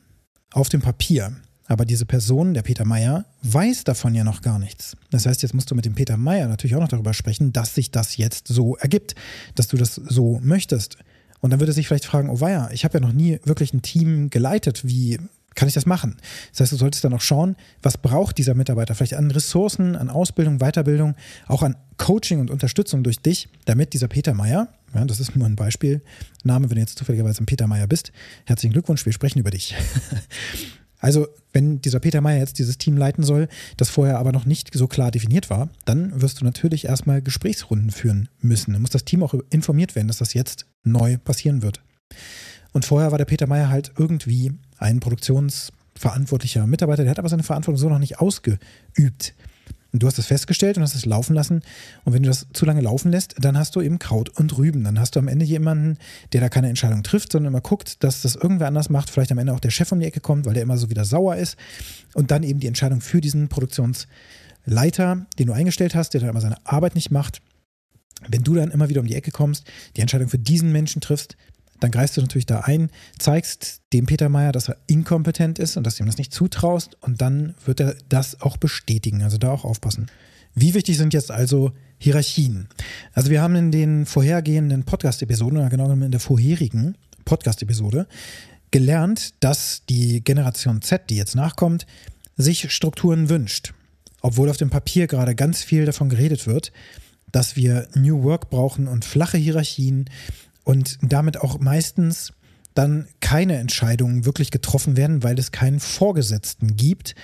auf 0.52 0.69
dem 0.69 0.81
Papier. 0.81 1.37
Aber 1.69 1.84
diese 1.84 2.06
Person, 2.06 2.55
der 2.55 2.62
Peter 2.62 2.84
Meyer, 2.84 3.26
weiß 3.43 3.84
davon 3.84 4.14
ja 4.14 4.25
noch 4.25 4.40
gar 4.40 4.58
nichts. 4.58 4.96
Das 5.11 5.26
heißt, 5.26 5.43
jetzt 5.43 5.52
musst 5.52 5.70
du 5.70 5.75
mit 5.75 5.84
dem 5.84 5.94
Peter 5.94 6.17
Meyer 6.17 6.49
natürlich 6.49 6.76
auch 6.76 6.81
noch 6.81 6.88
darüber 6.88 7.12
sprechen, 7.12 7.52
dass 7.52 7.75
sich 7.75 7.90
das 7.90 8.17
jetzt 8.17 8.49
so 8.49 8.76
ergibt, 8.76 9.17
dass 9.56 9.69
du 9.69 9.76
das 9.76 9.96
so 9.96 10.40
möchtest. 10.43 10.96
Und 11.40 11.50
dann 11.50 11.61
würde 11.61 11.72
sich 11.72 11.88
vielleicht 11.88 12.06
fragen, 12.06 12.31
oh 12.31 12.40
weia, 12.40 12.70
ich 12.72 12.84
habe 12.84 12.99
ja 12.99 13.00
noch 13.00 13.12
nie 13.12 13.40
wirklich 13.44 13.75
ein 13.75 13.82
Team 13.82 14.31
geleitet. 14.31 14.87
Wie 14.87 15.19
kann 15.56 15.67
ich 15.67 15.75
das 15.75 15.87
machen? 15.87 16.17
Das 16.53 16.61
heißt, 16.61 16.73
du 16.73 16.76
solltest 16.76 17.03
dann 17.03 17.14
auch 17.14 17.20
schauen, 17.20 17.56
was 17.82 17.99
braucht 17.99 18.38
dieser 18.38 18.55
Mitarbeiter 18.55 18.94
vielleicht 18.94 19.14
an 19.14 19.31
Ressourcen, 19.31 19.97
an 19.97 20.11
Ausbildung, 20.11 20.58
Weiterbildung, 20.58 21.17
auch 21.49 21.62
an 21.62 21.75
Coaching 21.97 22.38
und 22.38 22.50
Unterstützung 22.50 23.03
durch 23.03 23.19
dich, 23.19 23.49
damit 23.64 23.93
dieser 23.93 24.06
Peter 24.06 24.35
Meyer, 24.35 24.69
ja, 24.94 25.05
das 25.05 25.19
ist 25.19 25.35
nur 25.35 25.47
ein 25.47 25.56
Beispielname, 25.56 26.70
wenn 26.70 26.76
du 26.76 26.81
jetzt 26.81 26.99
zufälligerweise 26.99 27.43
ein 27.43 27.47
Peter 27.47 27.67
Meyer 27.67 27.88
bist, 27.88 28.12
herzlichen 28.44 28.73
Glückwunsch, 28.73 29.05
wir 29.05 29.12
sprechen 29.12 29.41
über 29.41 29.50
dich. 29.50 29.75
Also, 30.99 31.29
wenn 31.53 31.81
dieser 31.82 32.00
Peter 32.00 32.23
Meyer 32.23 32.38
jetzt 32.38 32.58
dieses 32.58 32.79
Team 32.79 32.97
leiten 32.97 33.23
soll, 33.23 33.49
das 33.76 33.91
vorher 33.91 34.19
aber 34.19 34.32
noch 34.32 34.47
nicht 34.47 34.70
so 34.73 34.88
klar 34.88 35.11
definiert 35.11 35.50
war, 35.50 35.69
dann 35.85 36.20
wirst 36.23 36.41
du 36.41 36.44
natürlich 36.44 36.87
erstmal 36.87 37.20
Gesprächsrunden 37.20 37.91
führen 37.91 38.29
müssen. 38.41 38.73
Dann 38.73 38.81
muss 38.81 38.91
das 38.91 39.05
Team 39.05 39.23
auch 39.23 39.35
informiert 39.50 39.94
werden, 39.94 40.08
dass 40.08 40.19
das 40.19 40.35
jetzt 40.35 40.67
neu 40.85 41.19
passieren 41.19 41.62
wird. 41.62 41.82
Und 42.76 42.84
vorher 42.84 43.11
war 43.11 43.17
der 43.17 43.25
Peter 43.25 43.46
Meyer 43.46 43.70
halt 43.70 43.93
irgendwie 43.96 44.52
ein 44.76 45.00
produktionsverantwortlicher 45.00 46.67
Mitarbeiter, 46.67 47.05
der 47.05 47.11
hat 47.12 47.19
aber 47.19 47.31
seine 47.31 47.43
Verantwortung 47.43 47.78
so 47.78 47.88
noch 47.88 47.99
nicht 47.99 48.20
ausgeübt. 48.20 49.34
Und 49.94 50.02
du 50.02 50.06
hast 50.06 50.19
das 50.19 50.26
festgestellt 50.26 50.76
und 50.76 50.82
hast 50.82 50.94
es 50.94 51.06
laufen 51.06 51.32
lassen. 51.34 51.62
Und 52.05 52.12
wenn 52.12 52.23
du 52.23 52.28
das 52.28 52.49
zu 52.52 52.67
lange 52.67 52.82
laufen 52.82 53.11
lässt, 53.11 53.34
dann 53.38 53.56
hast 53.56 53.76
du 53.76 53.81
eben 53.81 53.99
Kraut 53.99 54.28
und 54.28 54.58
Rüben. 54.58 54.84
Dann 54.84 55.00
hast 55.00 55.17
du 55.17 55.20
am 55.20 55.28
Ende 55.28 55.46
jemanden, 55.46 55.96
der 56.34 56.43
da 56.43 56.50
keine 56.50 56.69
Entscheidung 56.69 57.02
trifft, 57.02 57.32
sondern 57.32 57.50
immer 57.50 57.62
guckt, 57.62 58.05
dass 58.05 58.20
das 58.20 58.34
irgendwer 58.34 58.67
anders 58.67 58.90
macht. 58.90 59.08
Vielleicht 59.08 59.32
am 59.32 59.38
Ende 59.38 59.55
auch 59.55 59.61
der 59.61 59.70
Chef 59.70 59.90
um 59.90 59.99
die 59.99 60.05
Ecke 60.05 60.20
kommt, 60.20 60.44
weil 60.44 60.52
der 60.52 60.62
immer 60.62 60.76
so 60.76 60.90
wieder 60.90 61.06
sauer 61.06 61.37
ist. 61.37 61.56
Und 62.12 62.31
dann 62.31 62.43
eben 62.43 62.61
die 62.61 62.67
Entscheidung 62.67 63.00
für 63.00 63.22
diesen 63.22 63.49
Produktionsleiter, 63.49 65.25
den 65.38 65.46
du 65.46 65.55
eingestellt 65.55 65.94
hast, 65.94 66.12
der 66.12 66.20
dann 66.20 66.29
immer 66.29 66.43
seine 66.43 66.58
Arbeit 66.67 66.94
nicht 66.94 67.11
macht. 67.11 67.40
Wenn 68.29 68.43
du 68.43 68.55
dann 68.55 68.70
immer 68.70 68.90
wieder 68.90 69.00
um 69.00 69.06
die 69.06 69.14
Ecke 69.14 69.31
kommst, 69.31 69.67
die 69.96 70.02
Entscheidung 70.02 70.29
für 70.29 70.38
diesen 70.38 70.72
Menschen 70.72 71.00
triffst, 71.00 71.38
dann 71.81 71.90
greifst 71.90 72.17
du 72.17 72.20
natürlich 72.20 72.46
da 72.46 72.61
ein, 72.61 72.90
zeigst 73.19 73.82
dem 73.93 74.06
Peter 74.06 74.28
Meyer, 74.28 74.52
dass 74.52 74.69
er 74.69 74.76
inkompetent 74.87 75.58
ist 75.58 75.76
und 75.76 75.84
dass 75.84 75.96
du 75.96 76.02
ihm 76.02 76.06
das 76.06 76.19
nicht 76.19 76.32
zutraust 76.32 76.96
und 77.00 77.20
dann 77.20 77.55
wird 77.64 77.81
er 77.81 77.96
das 78.08 78.40
auch 78.40 78.56
bestätigen. 78.56 79.23
Also 79.23 79.38
da 79.38 79.50
auch 79.50 79.64
aufpassen. 79.64 80.06
Wie 80.55 80.75
wichtig 80.75 80.96
sind 80.96 81.12
jetzt 81.12 81.31
also 81.31 81.73
Hierarchien? 81.99 82.69
Also 83.12 83.31
wir 83.31 83.43
haben 83.43 83.56
in 83.56 83.70
den 83.70 84.06
vorhergehenden 84.06 84.84
Podcast-Episoden, 84.84 85.58
oder 85.58 85.69
genau 85.69 85.84
genommen 85.84 86.05
in 86.05 86.11
der 86.11 86.20
vorherigen 86.20 86.96
Podcast-Episode, 87.25 88.06
gelernt, 88.70 89.34
dass 89.40 89.82
die 89.88 90.25
Generation 90.25 90.82
Z, 90.82 91.11
die 91.11 91.17
jetzt 91.17 91.34
nachkommt, 91.34 91.87
sich 92.37 92.72
Strukturen 92.72 93.29
wünscht. 93.29 93.75
Obwohl 94.22 94.49
auf 94.49 94.56
dem 94.56 94.70
Papier 94.70 95.06
gerade 95.06 95.34
ganz 95.34 95.62
viel 95.62 95.84
davon 95.84 96.08
geredet 96.08 96.46
wird, 96.46 96.72
dass 97.32 97.56
wir 97.56 97.88
New 97.94 98.22
Work 98.22 98.50
brauchen 98.50 98.88
und 98.88 99.05
flache 99.05 99.37
Hierarchien 99.37 100.08
und 100.67 100.99
damit 101.01 101.41
auch 101.41 101.61
meistens 101.61 102.33
dann 102.75 103.07
keine 103.21 103.57
Entscheidungen 103.57 104.27
wirklich 104.27 104.51
getroffen 104.51 104.97
werden, 104.97 105.23
weil 105.23 105.39
es 105.39 105.53
keinen 105.53 105.79
Vorgesetzten 105.79 106.77
gibt, 106.77 107.15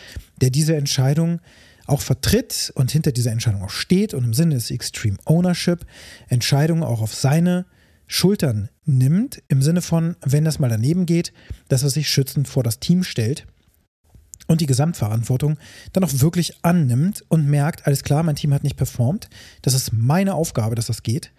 der 0.40 0.50
diese 0.50 0.76
Entscheidung 0.76 1.40
auch 1.86 2.00
vertritt 2.00 2.72
und 2.76 2.92
hinter 2.92 3.10
dieser 3.10 3.32
Entscheidung 3.32 3.62
auch 3.64 3.70
steht 3.70 4.14
und 4.14 4.22
im 4.22 4.32
Sinne 4.32 4.54
des 4.54 4.70
Extreme 4.70 5.18
Ownership 5.24 5.84
Entscheidungen 6.28 6.84
auch 6.84 7.02
auf 7.02 7.14
seine 7.14 7.66
Schultern 8.06 8.68
nimmt, 8.84 9.42
im 9.48 9.60
Sinne 9.60 9.82
von, 9.82 10.14
wenn 10.24 10.44
das 10.44 10.60
mal 10.60 10.70
daneben 10.70 11.04
geht, 11.04 11.32
dass 11.68 11.82
er 11.82 11.90
sich 11.90 12.08
schützend 12.08 12.46
vor 12.46 12.62
das 12.62 12.78
Team 12.78 13.02
stellt 13.02 13.46
und 14.46 14.60
die 14.60 14.66
Gesamtverantwortung 14.66 15.58
dann 15.92 16.04
auch 16.04 16.12
wirklich 16.20 16.64
annimmt 16.64 17.24
und 17.28 17.48
merkt, 17.48 17.88
alles 17.88 18.04
klar, 18.04 18.22
mein 18.22 18.36
Team 18.36 18.54
hat 18.54 18.62
nicht 18.62 18.76
performt, 18.76 19.28
das 19.62 19.74
ist 19.74 19.92
meine 19.92 20.34
Aufgabe, 20.34 20.76
dass 20.76 20.86
das 20.86 21.02
geht 21.02 21.32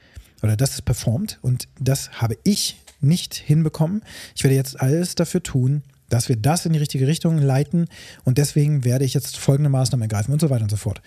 oder 0.43 0.55
das 0.55 0.75
ist 0.75 0.83
performt 0.83 1.39
und 1.41 1.67
das 1.79 2.21
habe 2.21 2.37
ich 2.43 2.77
nicht 2.99 3.33
hinbekommen. 3.33 4.03
Ich 4.35 4.43
werde 4.43 4.55
jetzt 4.55 4.79
alles 4.79 5.15
dafür 5.15 5.41
tun, 5.41 5.83
dass 6.09 6.29
wir 6.29 6.35
das 6.35 6.65
in 6.65 6.73
die 6.73 6.79
richtige 6.79 7.07
Richtung 7.07 7.39
leiten 7.39 7.87
und 8.23 8.37
deswegen 8.37 8.83
werde 8.83 9.05
ich 9.05 9.13
jetzt 9.13 9.37
folgende 9.37 9.69
Maßnahmen 9.69 10.03
ergreifen 10.03 10.33
und 10.33 10.41
so 10.41 10.49
weiter 10.49 10.63
und 10.63 10.69
so 10.69 10.77
fort. 10.77 11.01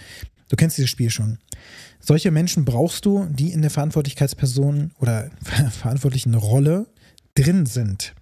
Du 0.49 0.57
kennst 0.57 0.79
dieses 0.79 0.91
Spiel 0.91 1.11
schon. 1.11 1.39
Solche 2.01 2.31
Menschen 2.31 2.65
brauchst 2.65 3.05
du, 3.05 3.27
die 3.31 3.53
in 3.53 3.63
der 3.63 3.71
Verantwortlichkeitsperson 3.71 4.93
oder 4.99 5.31
verantwortlichen 5.71 6.35
Rolle 6.35 6.87
drin 7.35 7.67
sind, 7.67 8.15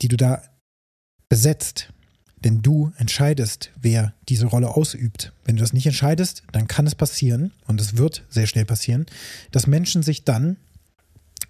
die 0.00 0.08
du 0.08 0.16
da 0.16 0.42
besetzt. 1.28 1.90
Denn 2.46 2.62
du 2.62 2.92
entscheidest, 2.96 3.72
wer 3.82 4.14
diese 4.28 4.46
Rolle 4.46 4.68
ausübt. 4.68 5.32
Wenn 5.44 5.56
du 5.56 5.62
das 5.62 5.72
nicht 5.72 5.86
entscheidest, 5.86 6.44
dann 6.52 6.68
kann 6.68 6.86
es 6.86 6.94
passieren, 6.94 7.52
und 7.66 7.80
es 7.80 7.96
wird 7.96 8.22
sehr 8.28 8.46
schnell 8.46 8.64
passieren, 8.64 9.04
dass 9.50 9.66
Menschen 9.66 10.04
sich 10.04 10.22
dann 10.22 10.56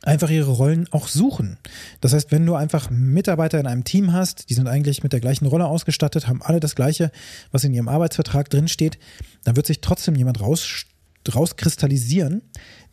einfach 0.01 0.31
ihre 0.31 0.53
Rollen 0.53 0.91
auch 0.93 1.09
suchen. 1.09 1.59
Das 2.01 2.15
heißt, 2.15 2.33
wenn 2.33 2.47
du 2.47 2.55
einfach 2.55 2.89
Mitarbeiter 2.89 3.61
in 3.61 3.67
einem 3.67 3.85
Team 3.85 4.15
hast, 4.15 4.49
die 4.49 4.55
sind 4.55 4.69
eigentlich 4.69 5.03
mit 5.03 5.13
der 5.13 5.21
gleichen 5.21 5.45
Rolle 5.45 5.67
ausgestattet, 5.67 6.29
haben 6.29 6.41
alle 6.41 6.61
das 6.61 6.75
gleiche, 6.75 7.13
was 7.51 7.63
in 7.63 7.75
ihrem 7.75 7.89
Arbeitsvertrag 7.89 8.49
drinsteht, 8.49 8.99
dann 9.45 9.55
wird 9.55 9.67
sich 9.67 9.83
trotzdem 9.83 10.15
jemand 10.15 10.41
raus, 10.41 10.87
rauskristallisieren, 11.31 12.41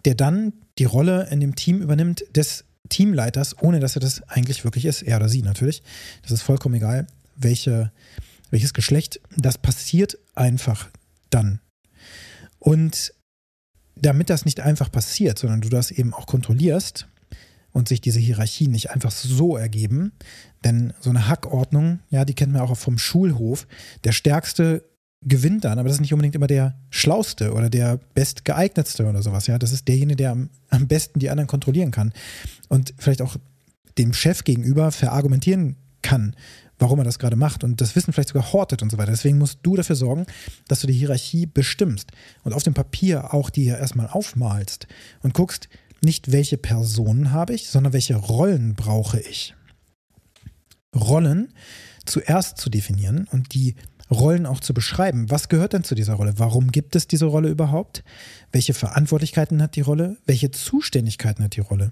der 0.04 0.16
dann 0.16 0.52
die 0.78 0.84
Rolle 0.84 1.30
in 1.32 1.40
dem 1.40 1.56
Team 1.56 1.82
übernimmt 1.82 2.26
des 2.36 2.66
Teamleiters, 2.90 3.56
ohne 3.62 3.80
dass 3.80 3.96
er 3.96 4.02
das 4.02 4.24
eigentlich 4.28 4.66
wirklich 4.66 4.84
ist, 4.84 5.04
er 5.04 5.16
oder 5.16 5.30
sie 5.30 5.42
natürlich. 5.42 5.84
Das 6.22 6.32
ist 6.32 6.42
vollkommen 6.42 6.76
egal 6.76 7.08
welche, 7.36 7.92
welches 8.50 8.74
Geschlecht, 8.74 9.20
das 9.36 9.58
passiert 9.58 10.18
einfach 10.36 10.90
dann. 11.30 11.60
Und 12.60 13.14
damit 13.96 14.30
das 14.30 14.46
nicht 14.46 14.62
einfach 14.62 14.92
passiert, 14.92 15.38
sondern 15.40 15.62
du 15.62 15.70
das 15.70 15.92
eben 15.92 16.14
auch 16.14 16.26
kontrollierst 16.26 17.08
und 17.72 17.88
sich 17.88 18.02
diese 18.02 18.20
Hierarchien 18.20 18.72
nicht 18.72 18.92
einfach 18.92 19.12
so 19.12 19.58
ergeben, 19.58 20.14
denn 20.64 20.94
so 21.00 21.10
eine 21.10 21.28
Hackordnung, 21.28 22.00
ja, 22.10 22.26
die 22.26 22.34
kennen 22.34 22.54
wir 22.54 22.64
auch 22.64 22.78
vom 22.78 22.98
Schulhof. 22.98 23.68
Der 24.04 24.12
Stärkste 24.12 24.84
gewinnt 25.26 25.64
dann, 25.64 25.80
aber 25.80 25.88
das 25.88 25.98
ist 25.98 26.02
nicht 26.02 26.14
unbedingt 26.14 26.36
immer 26.36 26.48
der 26.48 26.76
Schlauste 26.90 27.54
oder 27.54 27.70
der 27.70 28.00
Bestgeeignetste 28.14 29.06
oder 29.06 29.22
sowas. 29.22 29.48
Ja, 29.48 29.58
das 29.58 29.72
ist 29.72 29.88
derjenige, 29.88 30.18
der 30.18 30.32
am, 30.32 30.50
am 30.70 30.88
besten 30.88 31.20
die 31.20 31.30
anderen 31.30 31.48
kontrollieren 31.48 31.92
kann 31.92 32.14
und 32.70 32.94
vielleicht 32.98 33.22
auch 33.22 33.38
dem 33.98 34.14
Chef 34.14 34.44
gegenüber 34.44 34.92
verargumentieren 34.92 35.76
kann, 36.02 36.36
warum 36.80 37.00
er 37.00 37.06
das 37.06 37.20
gerade 37.20 37.36
macht 37.36 37.64
und 37.64 37.82
das 37.82 37.96
Wissen 37.96 38.14
vielleicht 38.14 38.30
sogar 38.30 38.52
hortet 38.54 38.82
und 38.82 38.92
so 38.92 38.98
weiter. 38.98 39.12
Deswegen 39.12 39.38
musst 39.38 39.60
du 39.64 39.76
dafür 39.76 39.96
sorgen, 39.96 40.26
dass 40.68 40.82
du 40.82 40.88
die 40.88 40.94
Hierarchie 40.94 41.46
bestimmst 41.46 42.12
und 42.44 42.54
auf 42.54 42.64
dem 42.64 42.74
Papier 42.74 43.34
auch 43.34 43.50
die 43.50 43.66
erstmal 43.66 44.08
aufmalst 44.08 44.88
und 45.22 45.34
guckst, 45.34 45.70
nicht 46.04 46.32
welche 46.32 46.58
Personen 46.58 47.32
habe 47.32 47.54
ich, 47.54 47.70
sondern 47.70 47.94
welche 47.94 48.16
Rollen 48.16 48.76
brauche 48.76 49.20
ich. 49.20 49.56
Rollen 50.94 51.54
zuerst 52.06 52.58
zu 52.58 52.70
definieren 52.70 53.28
und 53.32 53.54
die 53.54 53.76
Rollen 54.12 54.46
auch 54.46 54.60
zu 54.60 54.74
beschreiben. 54.74 55.30
Was 55.30 55.50
gehört 55.50 55.74
denn 55.74 55.84
zu 55.84 55.96
dieser 55.96 56.14
Rolle? 56.16 56.34
Warum 56.38 56.72
gibt 56.72 56.96
es 56.96 57.08
diese 57.08 57.26
Rolle 57.26 57.50
überhaupt? 57.50 58.04
Welche 58.52 58.74
Verantwortlichkeiten 58.74 59.62
hat 59.62 59.76
die 59.76 59.82
Rolle? 59.82 60.18
Welche 60.26 60.52
Zuständigkeiten 60.52 61.44
hat 61.44 61.56
die 61.56 61.62
Rolle? 61.62 61.92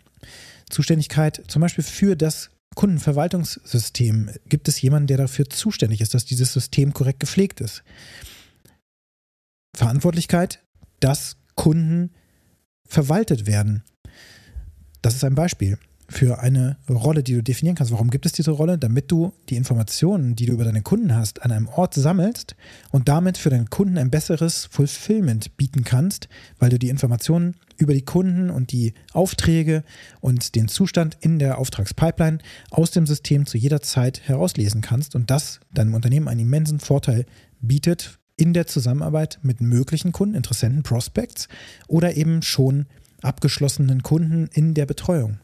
Zuständigkeit 0.69 1.41
zum 1.47 1.61
Beispiel 1.61 1.83
für 1.83 2.15
das 2.15 2.49
Kundenverwaltungssystem. 2.75 4.31
Gibt 4.47 4.67
es 4.67 4.81
jemanden, 4.81 5.07
der 5.07 5.17
dafür 5.17 5.49
zuständig 5.49 6.01
ist, 6.01 6.13
dass 6.13 6.25
dieses 6.25 6.53
System 6.53 6.93
korrekt 6.93 7.19
gepflegt 7.19 7.61
ist? 7.61 7.83
Verantwortlichkeit, 9.75 10.63
dass 10.99 11.37
Kunden 11.55 12.11
verwaltet 12.87 13.45
werden. 13.45 13.83
Das 15.01 15.15
ist 15.15 15.23
ein 15.23 15.35
Beispiel 15.35 15.77
für 16.11 16.39
eine 16.39 16.77
Rolle, 16.89 17.23
die 17.23 17.33
du 17.33 17.41
definieren 17.41 17.75
kannst. 17.75 17.91
Warum 17.91 18.09
gibt 18.09 18.25
es 18.25 18.33
diese 18.33 18.51
Rolle? 18.51 18.77
Damit 18.77 19.11
du 19.11 19.33
die 19.49 19.55
Informationen, 19.55 20.35
die 20.35 20.45
du 20.45 20.53
über 20.53 20.65
deine 20.65 20.81
Kunden 20.81 21.15
hast, 21.15 21.41
an 21.43 21.51
einem 21.51 21.67
Ort 21.67 21.93
sammelst 21.93 22.55
und 22.91 23.07
damit 23.07 23.37
für 23.37 23.49
deinen 23.49 23.69
Kunden 23.69 23.97
ein 23.97 24.11
besseres 24.11 24.65
Fulfillment 24.65 25.57
bieten 25.57 25.83
kannst, 25.83 26.27
weil 26.59 26.69
du 26.69 26.77
die 26.77 26.89
Informationen 26.89 27.55
über 27.77 27.93
die 27.93 28.05
Kunden 28.05 28.49
und 28.49 28.71
die 28.71 28.93
Aufträge 29.13 29.83
und 30.19 30.55
den 30.55 30.67
Zustand 30.67 31.17
in 31.21 31.39
der 31.39 31.57
Auftragspipeline 31.57 32.39
aus 32.69 32.91
dem 32.91 33.07
System 33.07 33.45
zu 33.45 33.57
jeder 33.57 33.81
Zeit 33.81 34.21
herauslesen 34.27 34.81
kannst 34.81 35.15
und 35.15 35.31
das 35.31 35.59
deinem 35.73 35.93
Unternehmen 35.93 36.27
einen 36.27 36.41
immensen 36.41 36.79
Vorteil 36.79 37.25
bietet 37.61 38.19
in 38.37 38.53
der 38.53 38.67
Zusammenarbeit 38.67 39.39
mit 39.43 39.61
möglichen 39.61 40.11
Kunden, 40.11 40.35
Interessenten, 40.35 40.83
Prospects 40.83 41.47
oder 41.87 42.17
eben 42.17 42.41
schon 42.41 42.85
abgeschlossenen 43.21 44.03
Kunden 44.03 44.49
in 44.53 44.73
der 44.73 44.85
Betreuung. 44.85 45.39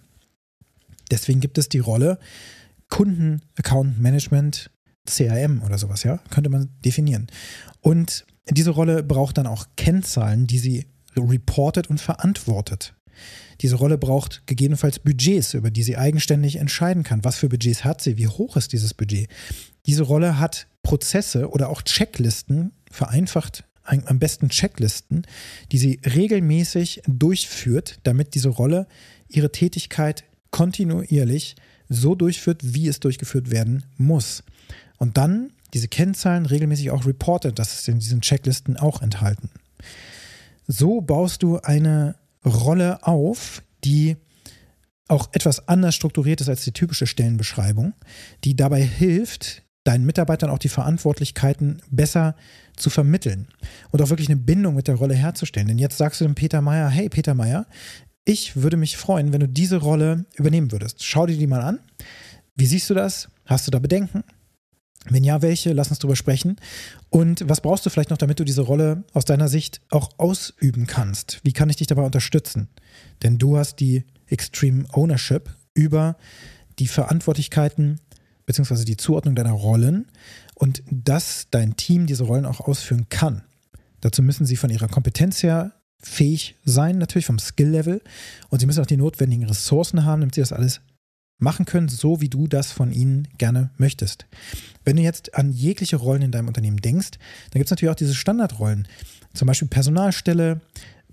Deswegen 1.11 1.39
gibt 1.39 1.57
es 1.57 1.69
die 1.69 1.79
Rolle 1.79 2.19
Kunden 2.89 3.41
Account 3.57 3.99
Management 3.99 4.71
CRM 5.05 5.61
oder 5.63 5.77
sowas, 5.77 6.03
ja, 6.03 6.19
könnte 6.29 6.49
man 6.49 6.69
definieren. 6.83 7.27
Und 7.81 8.25
diese 8.49 8.71
Rolle 8.71 9.03
braucht 9.03 9.37
dann 9.37 9.47
auch 9.47 9.67
Kennzahlen, 9.75 10.47
die 10.47 10.59
sie 10.59 10.87
reportet 11.15 11.89
und 11.89 11.99
verantwortet. 11.99 12.93
Diese 13.61 13.75
Rolle 13.75 13.97
braucht 13.97 14.45
gegebenenfalls 14.45 14.99
Budgets, 14.99 15.53
über 15.53 15.71
die 15.71 15.83
sie 15.83 15.97
eigenständig 15.97 16.57
entscheiden 16.57 17.03
kann. 17.03 17.23
Was 17.23 17.37
für 17.37 17.49
Budgets 17.49 17.83
hat 17.83 18.01
sie? 18.01 18.17
Wie 18.17 18.27
hoch 18.27 18.55
ist 18.55 18.73
dieses 18.73 18.93
Budget? 18.93 19.27
Diese 19.87 20.03
Rolle 20.03 20.37
hat 20.37 20.67
Prozesse 20.83 21.49
oder 21.49 21.69
auch 21.69 21.81
Checklisten, 21.81 22.71
vereinfacht 22.91 23.63
am 23.83 24.19
besten 24.19 24.49
Checklisten, 24.49 25.25
die 25.71 25.77
sie 25.77 26.01
regelmäßig 26.05 27.01
durchführt, 27.07 27.99
damit 28.03 28.35
diese 28.35 28.49
Rolle 28.49 28.85
ihre 29.29 29.51
Tätigkeit 29.51 30.25
kontinuierlich 30.51 31.55
so 31.89 32.15
durchführt, 32.15 32.61
wie 32.63 32.87
es 32.87 32.99
durchgeführt 32.99 33.51
werden 33.51 33.85
muss. 33.97 34.43
Und 34.97 35.17
dann 35.17 35.51
diese 35.73 35.87
Kennzahlen 35.87 36.45
regelmäßig 36.45 36.91
auch 36.91 37.05
reportet, 37.05 37.59
das 37.59 37.73
ist 37.73 37.87
in 37.87 37.99
diesen 37.99 38.21
Checklisten 38.21 38.77
auch 38.77 39.01
enthalten. 39.01 39.49
So 40.67 41.01
baust 41.01 41.43
du 41.43 41.59
eine 41.59 42.15
Rolle 42.45 43.05
auf, 43.05 43.63
die 43.83 44.17
auch 45.07 45.29
etwas 45.33 45.67
anders 45.67 45.95
strukturiert 45.95 46.41
ist 46.41 46.49
als 46.49 46.63
die 46.63 46.73
typische 46.73 47.07
Stellenbeschreibung, 47.07 47.93
die 48.43 48.55
dabei 48.55 48.81
hilft, 48.81 49.63
deinen 49.85 50.05
Mitarbeitern 50.05 50.49
auch 50.49 50.57
die 50.57 50.67
Verantwortlichkeiten 50.67 51.81
besser 51.89 52.35
zu 52.75 52.89
vermitteln 52.89 53.47
und 53.91 54.01
auch 54.01 54.09
wirklich 54.09 54.27
eine 54.27 54.35
Bindung 54.35 54.75
mit 54.75 54.89
der 54.89 54.95
Rolle 54.95 55.15
herzustellen. 55.15 55.69
Denn 55.69 55.77
jetzt 55.77 55.97
sagst 55.97 56.19
du 56.19 56.25
dem 56.25 56.35
Peter 56.35 56.61
Meyer, 56.61 56.89
hey 56.89 57.07
Peter 57.07 57.33
Meyer, 57.33 57.67
ich 58.27 58.57
würde 58.57 58.75
mich 58.75 58.97
freuen, 58.97 59.31
wenn 59.31 59.39
du 59.39 59.47
diese 59.47 59.77
Rolle 59.77 60.25
übernehmen 60.35 60.73
würdest. 60.73 61.03
Schau 61.05 61.25
dir 61.25 61.37
die 61.37 61.47
mal 61.47 61.61
an. 61.61 61.79
Wie 62.55 62.65
siehst 62.65 62.89
du 62.89 62.93
das? 62.93 63.29
Hast 63.45 63.65
du 63.65 63.71
da 63.71 63.79
Bedenken? 63.79 64.25
Wenn 65.05 65.23
ja, 65.23 65.41
welche? 65.41 65.71
Lass 65.71 65.89
uns 65.89 65.99
drüber 65.99 66.17
sprechen. 66.17 66.57
Und 67.09 67.47
was 67.47 67.61
brauchst 67.61 67.85
du 67.85 67.89
vielleicht 67.89 68.09
noch, 68.09 68.17
damit 68.17 68.37
du 68.39 68.43
diese 68.43 68.63
Rolle 68.63 69.05
aus 69.13 69.23
deiner 69.23 69.47
Sicht 69.47 69.79
auch 69.91 70.09
ausüben 70.17 70.87
kannst? 70.87 71.39
Wie 71.43 71.53
kann 71.53 71.69
ich 71.69 71.77
dich 71.77 71.87
dabei 71.87 72.01
unterstützen? 72.03 72.67
Denn 73.23 73.37
du 73.37 73.57
hast 73.57 73.79
die 73.79 74.03
Extreme 74.25 74.83
Ownership 74.91 75.49
über 75.73 76.17
die 76.79 76.87
Verantwortlichkeiten 76.87 78.01
bzw. 78.45 78.83
die 78.83 78.97
Zuordnung 78.97 79.35
deiner 79.35 79.53
Rollen 79.53 80.07
und 80.53 80.83
dass 80.91 81.47
dein 81.49 81.77
Team 81.77 82.07
diese 82.07 82.25
Rollen 82.25 82.45
auch 82.45 82.59
ausführen 82.59 83.07
kann. 83.07 83.43
Dazu 84.01 84.21
müssen 84.21 84.45
sie 84.45 84.57
von 84.57 84.69
ihrer 84.69 84.89
Kompetenz 84.89 85.41
her 85.43 85.76
fähig 85.99 86.55
sein, 86.63 86.97
natürlich 86.97 87.25
vom 87.25 87.39
Skill-Level. 87.39 88.01
Und 88.49 88.59
sie 88.59 88.65
müssen 88.65 88.81
auch 88.81 88.87
die 88.87 88.97
notwendigen 88.97 89.45
Ressourcen 89.45 90.05
haben, 90.05 90.21
damit 90.21 90.35
sie 90.35 90.41
das 90.41 90.53
alles 90.53 90.81
machen 91.39 91.65
können, 91.65 91.87
so 91.87 92.19
wie 92.21 92.29
du 92.29 92.47
das 92.47 92.71
von 92.71 92.91
ihnen 92.91 93.27
gerne 93.37 93.69
möchtest. 93.77 94.25
Wenn 94.83 94.95
du 94.95 95.03
jetzt 95.03 95.35
an 95.35 95.51
jegliche 95.51 95.97
Rollen 95.97 96.23
in 96.23 96.31
deinem 96.31 96.47
Unternehmen 96.47 96.77
denkst, 96.77 97.11
dann 97.11 97.59
gibt 97.59 97.65
es 97.65 97.71
natürlich 97.71 97.91
auch 97.91 97.95
diese 97.95 98.15
Standardrollen. 98.15 98.87
Zum 99.33 99.47
Beispiel 99.47 99.67
Personalstelle, 99.67 100.61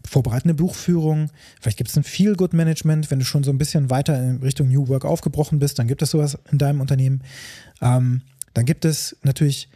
vorbereitende 0.07 0.55
Buchführung, 0.55 1.31
vielleicht 1.61 1.77
gibt 1.77 1.91
es 1.91 1.97
ein 1.97 2.05
Feel-Good-Management, 2.05 3.11
wenn 3.11 3.19
du 3.19 3.25
schon 3.25 3.45
so 3.45 3.51
ein 3.51 3.59
bisschen 3.59 3.91
weiter 3.91 4.19
in 4.23 4.37
Richtung 4.39 4.69
New 4.69 4.89
Work 4.89 5.05
aufgebrochen 5.05 5.59
bist, 5.59 5.79
dann 5.79 5.89
gibt 5.89 6.03
es 6.03 6.11
sowas 6.11 6.39
in 6.51 6.59
deinem 6.59 6.81
Unternehmen. 6.81 7.23
Ähm, 7.83 8.23
dann 8.55 8.65
gibt 8.65 8.85
es 8.85 9.17
natürlich 9.23 9.69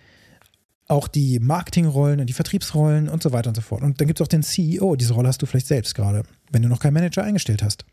auch 0.88 1.07
die 1.07 1.38
Marketingrollen 1.38 2.21
und 2.21 2.26
die 2.26 2.33
Vertriebsrollen 2.33 3.09
und 3.09 3.23
so 3.23 3.33
weiter 3.33 3.49
und 3.49 3.54
so 3.54 3.61
fort. 3.61 3.83
Und 3.83 4.00
dann 4.00 4.07
gibt 4.07 4.21
es 4.21 4.25
auch 4.25 4.28
den 4.28 4.42
CEO. 4.42 4.97
Diese 4.97 5.12
Rolle 5.12 5.28
hast 5.28 5.40
du 5.42 5.47
vielleicht 5.47 5.66
selbst 5.66 5.95
gerade, 5.95 6.23
wenn 6.50 6.62
du 6.62 6.68
noch 6.68 6.80
keinen 6.80 6.95
Manager 6.95 7.23
eingestellt 7.23 7.62
hast. 7.62 7.85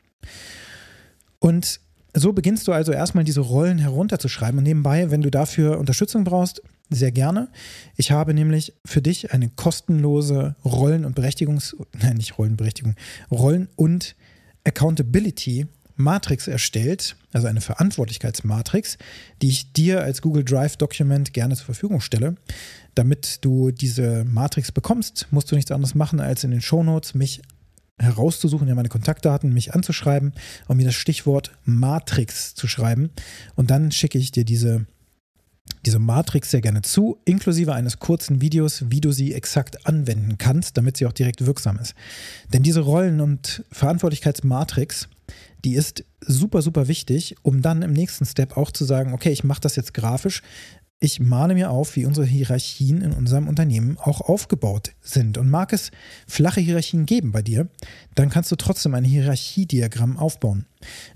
Und 1.39 1.81
so 2.13 2.31
beginnst 2.31 2.67
du 2.67 2.71
also 2.71 2.93
erstmal 2.93 3.25
diese 3.25 3.41
Rollen 3.41 3.77
herunterzuschreiben 3.77 4.57
und 4.57 4.63
nebenbei, 4.63 5.11
wenn 5.11 5.21
du 5.21 5.29
dafür 5.29 5.77
Unterstützung 5.77 6.23
brauchst, 6.23 6.61
sehr 6.89 7.11
gerne. 7.11 7.49
Ich 7.97 8.11
habe 8.11 8.33
nämlich 8.33 8.73
für 8.85 9.01
dich 9.01 9.33
eine 9.33 9.49
kostenlose 9.49 10.55
Rollen- 10.63 11.03
und 11.03 11.17
Berechtigungs-, 11.17 11.75
nein, 12.01 12.15
nicht 12.15 12.37
Rollenberechtigung, 12.37 12.95
Rollen- 13.29 13.67
und 13.75 14.15
Accountability 14.63 15.67
Matrix 15.97 16.47
erstellt, 16.47 17.15
also 17.31 17.47
eine 17.47 17.61
Verantwortlichkeitsmatrix, 17.61 18.97
die 19.41 19.49
ich 19.49 19.73
dir 19.73 20.01
als 20.01 20.21
Google 20.21 20.43
Drive 20.43 20.77
Dokument 20.77 21.33
gerne 21.33 21.55
zur 21.55 21.65
Verfügung 21.65 22.01
stelle. 22.01 22.35
Damit 22.95 23.43
du 23.43 23.71
diese 23.71 24.23
Matrix 24.25 24.71
bekommst, 24.71 25.27
musst 25.31 25.51
du 25.51 25.55
nichts 25.55 25.71
anderes 25.71 25.95
machen, 25.95 26.19
als 26.19 26.43
in 26.43 26.51
den 26.51 26.61
Shownotes 26.61 27.13
mich 27.13 27.41
herauszusuchen, 27.97 28.67
ja 28.67 28.75
meine 28.75 28.89
Kontaktdaten, 28.89 29.53
mich 29.53 29.73
anzuschreiben 29.73 30.33
und 30.67 30.77
mir 30.77 30.85
das 30.85 30.95
Stichwort 30.95 31.51
Matrix 31.63 32.55
zu 32.55 32.67
schreiben. 32.67 33.09
Und 33.55 33.71
dann 33.71 33.91
schicke 33.91 34.17
ich 34.17 34.31
dir 34.31 34.43
diese, 34.43 34.85
diese 35.85 35.99
Matrix 35.99 36.51
sehr 36.51 36.61
gerne 36.61 36.81
zu, 36.81 37.17
inklusive 37.25 37.73
eines 37.73 37.99
kurzen 37.99 38.41
Videos, 38.41 38.85
wie 38.89 38.99
du 39.01 39.11
sie 39.11 39.33
exakt 39.33 39.87
anwenden 39.87 40.37
kannst, 40.37 40.77
damit 40.77 40.97
sie 40.97 41.05
auch 41.05 41.13
direkt 41.13 41.45
wirksam 41.45 41.77
ist. 41.79 41.95
Denn 42.53 42.63
diese 42.63 42.81
Rollen- 42.81 43.21
und 43.21 43.63
Verantwortlichkeitsmatrix 43.71 45.07
die 45.65 45.73
ist 45.73 46.05
super, 46.21 46.61
super 46.61 46.87
wichtig, 46.87 47.35
um 47.41 47.61
dann 47.61 47.81
im 47.81 47.91
nächsten 47.91 48.25
Step 48.25 48.55
auch 48.55 48.71
zu 48.71 48.85
sagen, 48.85 49.13
okay, 49.13 49.31
ich 49.31 49.43
mache 49.43 49.61
das 49.61 49.75
jetzt 49.75 49.95
grafisch. 49.95 50.43
Ich 51.01 51.19
male 51.19 51.55
mir 51.55 51.71
auf, 51.71 51.97
wie 51.97 52.05
unsere 52.05 52.25
Hierarchien 52.25 53.01
in 53.01 53.11
unserem 53.11 53.49
Unternehmen 53.49 53.97
auch 53.97 54.21
aufgebaut 54.21 54.93
sind. 55.01 55.37
Und 55.37 55.49
mag 55.49 55.73
es 55.73 55.91
flache 56.25 56.61
Hierarchien 56.61 57.05
geben 57.05 57.33
bei 57.33 57.41
dir, 57.41 57.67
dann 58.15 58.29
kannst 58.29 58.49
du 58.51 58.55
trotzdem 58.55 58.95
ein 58.95 59.03
Hierarchiediagramm 59.03 60.17
aufbauen. 60.17 60.65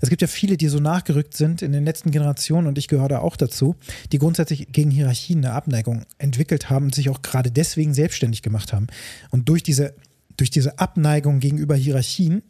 Es 0.02 0.10
gibt 0.10 0.20
ja 0.20 0.28
viele, 0.28 0.58
die 0.58 0.68
so 0.68 0.80
nachgerückt 0.80 1.34
sind 1.34 1.62
in 1.62 1.72
den 1.72 1.86
letzten 1.86 2.10
Generationen, 2.10 2.66
und 2.66 2.76
ich 2.76 2.88
gehöre 2.88 3.08
da 3.08 3.20
auch 3.20 3.36
dazu, 3.36 3.74
die 4.12 4.18
grundsätzlich 4.18 4.70
gegen 4.70 4.90
Hierarchien 4.90 5.42
eine 5.42 5.54
Abneigung 5.54 6.04
entwickelt 6.18 6.68
haben 6.68 6.86
und 6.86 6.94
sich 6.94 7.08
auch 7.08 7.22
gerade 7.22 7.50
deswegen 7.50 7.94
selbstständig 7.94 8.42
gemacht 8.42 8.74
haben. 8.74 8.88
Und 9.30 9.48
durch 9.48 9.62
diese, 9.62 9.94
durch 10.36 10.50
diese 10.50 10.78
Abneigung 10.78 11.40
gegenüber 11.40 11.74
Hierarchien 11.74 12.42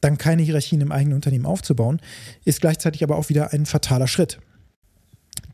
dann 0.00 0.18
keine 0.18 0.42
Hierarchien 0.42 0.80
im 0.80 0.90
eigenen 0.90 1.14
Unternehmen 1.14 1.46
aufzubauen, 1.46 2.00
ist 2.44 2.60
gleichzeitig 2.60 3.04
aber 3.04 3.16
auch 3.16 3.28
wieder 3.28 3.52
ein 3.52 3.66
fataler 3.66 4.08
Schritt. 4.08 4.40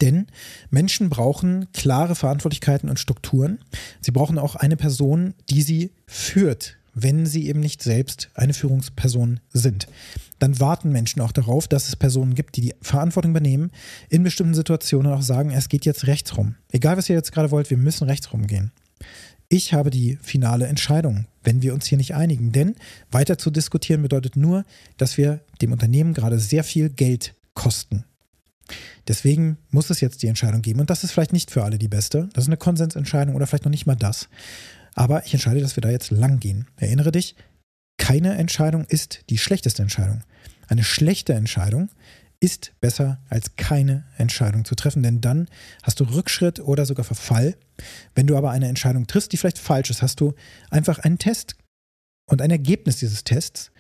Denn 0.00 0.26
Menschen 0.70 1.10
brauchen 1.10 1.66
klare 1.72 2.14
Verantwortlichkeiten 2.14 2.88
und 2.88 2.98
Strukturen. 2.98 3.58
Sie 4.00 4.10
brauchen 4.10 4.38
auch 4.38 4.54
eine 4.54 4.76
Person, 4.76 5.34
die 5.50 5.62
sie 5.62 5.90
führt, 6.06 6.76
wenn 6.94 7.26
sie 7.26 7.48
eben 7.48 7.60
nicht 7.60 7.82
selbst 7.82 8.30
eine 8.34 8.54
Führungsperson 8.54 9.40
sind. 9.52 9.86
Dann 10.38 10.60
warten 10.60 10.90
Menschen 10.90 11.20
auch 11.20 11.32
darauf, 11.32 11.68
dass 11.68 11.88
es 11.88 11.96
Personen 11.96 12.34
gibt, 12.34 12.56
die 12.56 12.60
die 12.60 12.74
Verantwortung 12.80 13.32
übernehmen, 13.32 13.70
in 14.08 14.22
bestimmten 14.22 14.54
Situationen 14.54 15.12
auch 15.12 15.22
sagen, 15.22 15.50
es 15.50 15.68
geht 15.68 15.84
jetzt 15.84 16.06
rechts 16.06 16.36
rum. 16.36 16.54
Egal, 16.70 16.96
was 16.96 17.08
ihr 17.08 17.16
jetzt 17.16 17.32
gerade 17.32 17.50
wollt, 17.50 17.70
wir 17.70 17.76
müssen 17.76 18.04
rechts 18.04 18.32
rumgehen. 18.32 18.72
Ich 19.48 19.72
habe 19.72 19.90
die 19.90 20.18
finale 20.20 20.66
Entscheidung, 20.66 21.26
wenn 21.42 21.62
wir 21.62 21.72
uns 21.72 21.86
hier 21.86 21.98
nicht 21.98 22.14
einigen. 22.14 22.52
Denn 22.52 22.74
weiter 23.10 23.38
zu 23.38 23.50
diskutieren 23.50 24.02
bedeutet 24.02 24.36
nur, 24.36 24.64
dass 24.98 25.16
wir 25.16 25.40
dem 25.62 25.72
Unternehmen 25.72 26.14
gerade 26.14 26.38
sehr 26.38 26.64
viel 26.64 26.90
Geld 26.90 27.34
kosten. 27.54 28.04
Deswegen 29.06 29.58
muss 29.70 29.90
es 29.90 30.00
jetzt 30.00 30.22
die 30.22 30.26
Entscheidung 30.26 30.62
geben. 30.62 30.80
Und 30.80 30.90
das 30.90 31.04
ist 31.04 31.12
vielleicht 31.12 31.32
nicht 31.32 31.50
für 31.50 31.64
alle 31.64 31.78
die 31.78 31.88
beste. 31.88 32.28
Das 32.32 32.44
ist 32.44 32.48
eine 32.48 32.56
Konsensentscheidung 32.56 33.34
oder 33.34 33.46
vielleicht 33.46 33.64
noch 33.64 33.70
nicht 33.70 33.86
mal 33.86 33.96
das. 33.96 34.28
Aber 34.94 35.24
ich 35.24 35.32
entscheide, 35.32 35.60
dass 35.60 35.76
wir 35.76 35.80
da 35.80 35.90
jetzt 35.90 36.10
lang 36.10 36.40
gehen. 36.40 36.66
Erinnere 36.76 37.12
dich, 37.12 37.36
keine 37.98 38.34
Entscheidung 38.36 38.84
ist 38.84 39.24
die 39.30 39.38
schlechteste 39.38 39.82
Entscheidung. 39.82 40.22
Eine 40.68 40.84
schlechte 40.84 41.34
Entscheidung 41.34 41.90
ist 42.40 42.72
besser 42.80 43.20
als 43.28 43.56
keine 43.56 44.04
Entscheidung 44.16 44.64
zu 44.64 44.74
treffen, 44.74 45.02
denn 45.02 45.20
dann 45.20 45.48
hast 45.82 45.98
du 46.00 46.04
Rückschritt 46.04 46.60
oder 46.60 46.86
sogar 46.86 47.04
Verfall. 47.04 47.56
Wenn 48.14 48.26
du 48.26 48.36
aber 48.36 48.50
eine 48.50 48.68
Entscheidung 48.68 49.06
triffst, 49.06 49.32
die 49.32 49.36
vielleicht 49.36 49.58
falsch 49.58 49.90
ist, 49.90 50.02
hast 50.02 50.20
du 50.20 50.34
einfach 50.70 51.00
einen 51.00 51.18
Test 51.18 51.56
und 52.26 52.42
ein 52.42 52.50
Ergebnis 52.50 52.98
dieses 52.98 53.24
Tests 53.24 53.72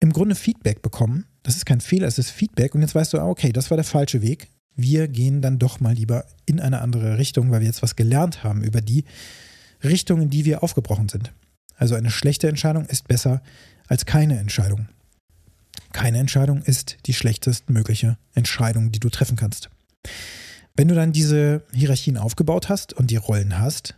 im 0.00 0.12
Grunde 0.12 0.34
Feedback 0.34 0.82
bekommen. 0.82 1.26
Das 1.42 1.56
ist 1.56 1.66
kein 1.66 1.80
Fehler, 1.80 2.06
es 2.06 2.18
ist 2.18 2.30
Feedback 2.30 2.74
und 2.74 2.82
jetzt 2.82 2.94
weißt 2.94 3.12
du, 3.12 3.18
ah, 3.18 3.28
okay, 3.28 3.52
das 3.52 3.70
war 3.70 3.76
der 3.76 3.84
falsche 3.84 4.22
Weg. 4.22 4.48
Wir 4.74 5.08
gehen 5.08 5.40
dann 5.40 5.58
doch 5.58 5.80
mal 5.80 5.94
lieber 5.94 6.26
in 6.44 6.60
eine 6.60 6.80
andere 6.80 7.18
Richtung, 7.18 7.50
weil 7.50 7.60
wir 7.60 7.66
jetzt 7.66 7.82
was 7.82 7.96
gelernt 7.96 8.44
haben 8.44 8.62
über 8.62 8.80
die 8.80 9.04
Richtung, 9.82 10.22
in 10.22 10.30
die 10.30 10.44
wir 10.44 10.62
aufgebrochen 10.62 11.08
sind. 11.08 11.32
Also 11.76 11.94
eine 11.94 12.10
schlechte 12.10 12.48
Entscheidung 12.48 12.86
ist 12.86 13.08
besser 13.08 13.42
als 13.86 14.06
keine 14.06 14.38
Entscheidung. 14.38 14.88
Keine 15.92 16.18
Entscheidung 16.18 16.62
ist 16.62 16.98
die 17.06 17.14
schlechtestmögliche 17.14 18.18
Entscheidung, 18.34 18.92
die 18.92 19.00
du 19.00 19.08
treffen 19.08 19.36
kannst. 19.36 19.70
Wenn 20.76 20.88
du 20.88 20.94
dann 20.94 21.12
diese 21.12 21.62
Hierarchien 21.72 22.18
aufgebaut 22.18 22.68
hast 22.68 22.92
und 22.92 23.10
die 23.10 23.16
Rollen 23.16 23.58
hast, 23.58 23.96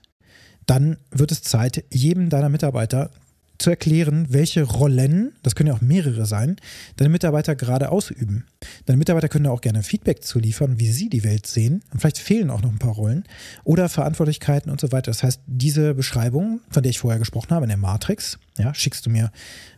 dann 0.66 0.98
wird 1.10 1.32
es 1.32 1.42
Zeit, 1.42 1.84
jedem 1.90 2.28
deiner 2.28 2.50
Mitarbeiter 2.50 3.10
zu 3.58 3.70
erklären, 3.70 4.26
welche 4.30 4.62
Rollen, 4.62 5.32
das 5.42 5.54
können 5.54 5.68
ja 5.68 5.74
auch 5.74 5.80
mehrere 5.80 6.26
sein, 6.26 6.56
deine 6.96 7.08
Mitarbeiter 7.08 7.56
gerade 7.56 7.90
ausüben. 7.90 8.44
Deine 8.86 8.98
Mitarbeiter 8.98 9.28
können 9.28 9.46
auch 9.48 9.60
gerne 9.60 9.82
Feedback 9.82 10.22
zu 10.22 10.38
liefern, 10.38 10.78
wie 10.78 10.90
sie 10.90 11.08
die 11.08 11.24
Welt 11.24 11.46
sehen. 11.46 11.82
Und 11.92 12.00
vielleicht 12.00 12.18
fehlen 12.18 12.50
auch 12.50 12.62
noch 12.62 12.70
ein 12.70 12.78
paar 12.78 12.94
Rollen 12.94 13.24
oder 13.64 13.88
Verantwortlichkeiten 13.88 14.70
und 14.70 14.80
so 14.80 14.92
weiter. 14.92 15.10
Das 15.10 15.22
heißt, 15.24 15.40
diese 15.46 15.94
Beschreibung, 15.94 16.60
von 16.70 16.82
der 16.82 16.90
ich 16.90 17.00
vorher 17.00 17.18
gesprochen 17.18 17.50
habe, 17.50 17.64
in 17.64 17.70
der 17.70 17.78
Matrix, 17.78 18.38
ja, 18.58 18.72
schickst 18.74 19.04
du 19.06 19.10
mir 19.10 19.32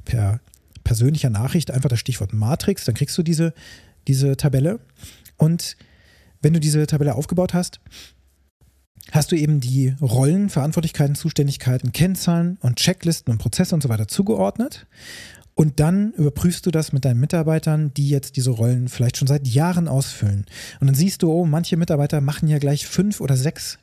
per 0.05 0.41
persönlicher 0.85 1.31
Nachricht 1.31 1.71
einfach 1.71 1.89
das 1.89 2.01
Stichwort 2.01 2.33
Matrix, 2.33 2.85
dann 2.85 2.95
kriegst 2.95 3.17
du 3.17 3.23
diese, 3.23 3.55
diese 4.09 4.37
Tabelle. 4.37 4.81
Und 5.37 5.77
wenn 6.43 6.53
du 6.53 6.61
diese 6.61 6.87
Tabelle 6.87 7.15
aufgebaut 7.15 7.55
hast, 7.55 7.81
hast 9.13 9.33
du 9.33 9.37
eben 9.37 9.61
die 9.61 9.95
Rollen, 10.01 10.49
Verantwortlichkeiten, 10.49 11.15
Zuständigkeiten, 11.15 11.93
Kennzahlen 11.93 12.59
und 12.61 12.77
Checklisten 12.77 13.33
und 13.33 13.39
Prozesse 13.39 13.75
und 13.75 13.83
so 13.83 13.89
weiter 13.89 14.09
zugeordnet. 14.09 14.87
Und 15.55 15.79
dann 15.79 16.13
überprüfst 16.13 16.65
du 16.65 16.71
das 16.71 16.93
mit 16.93 17.05
deinen 17.05 17.21
Mitarbeitern, 17.21 17.93
die 17.93 18.09
jetzt 18.09 18.37
diese 18.37 18.51
Rollen 18.51 18.89
vielleicht 18.89 19.19
schon 19.19 19.29
seit 19.29 19.47
Jahren 19.47 19.89
ausfüllen. 19.89 20.47
Und 20.81 20.87
dann 20.87 20.95
siehst 20.95 21.23
du, 21.23 21.31
oh, 21.31 21.45
manche 21.45 21.77
Mitarbeiter 21.77 22.21
machen 22.21 22.49
ja 22.49 22.59
gleich 22.59 22.87
fünf 22.87 23.21
oder 23.21 23.37
sechs 23.37 23.79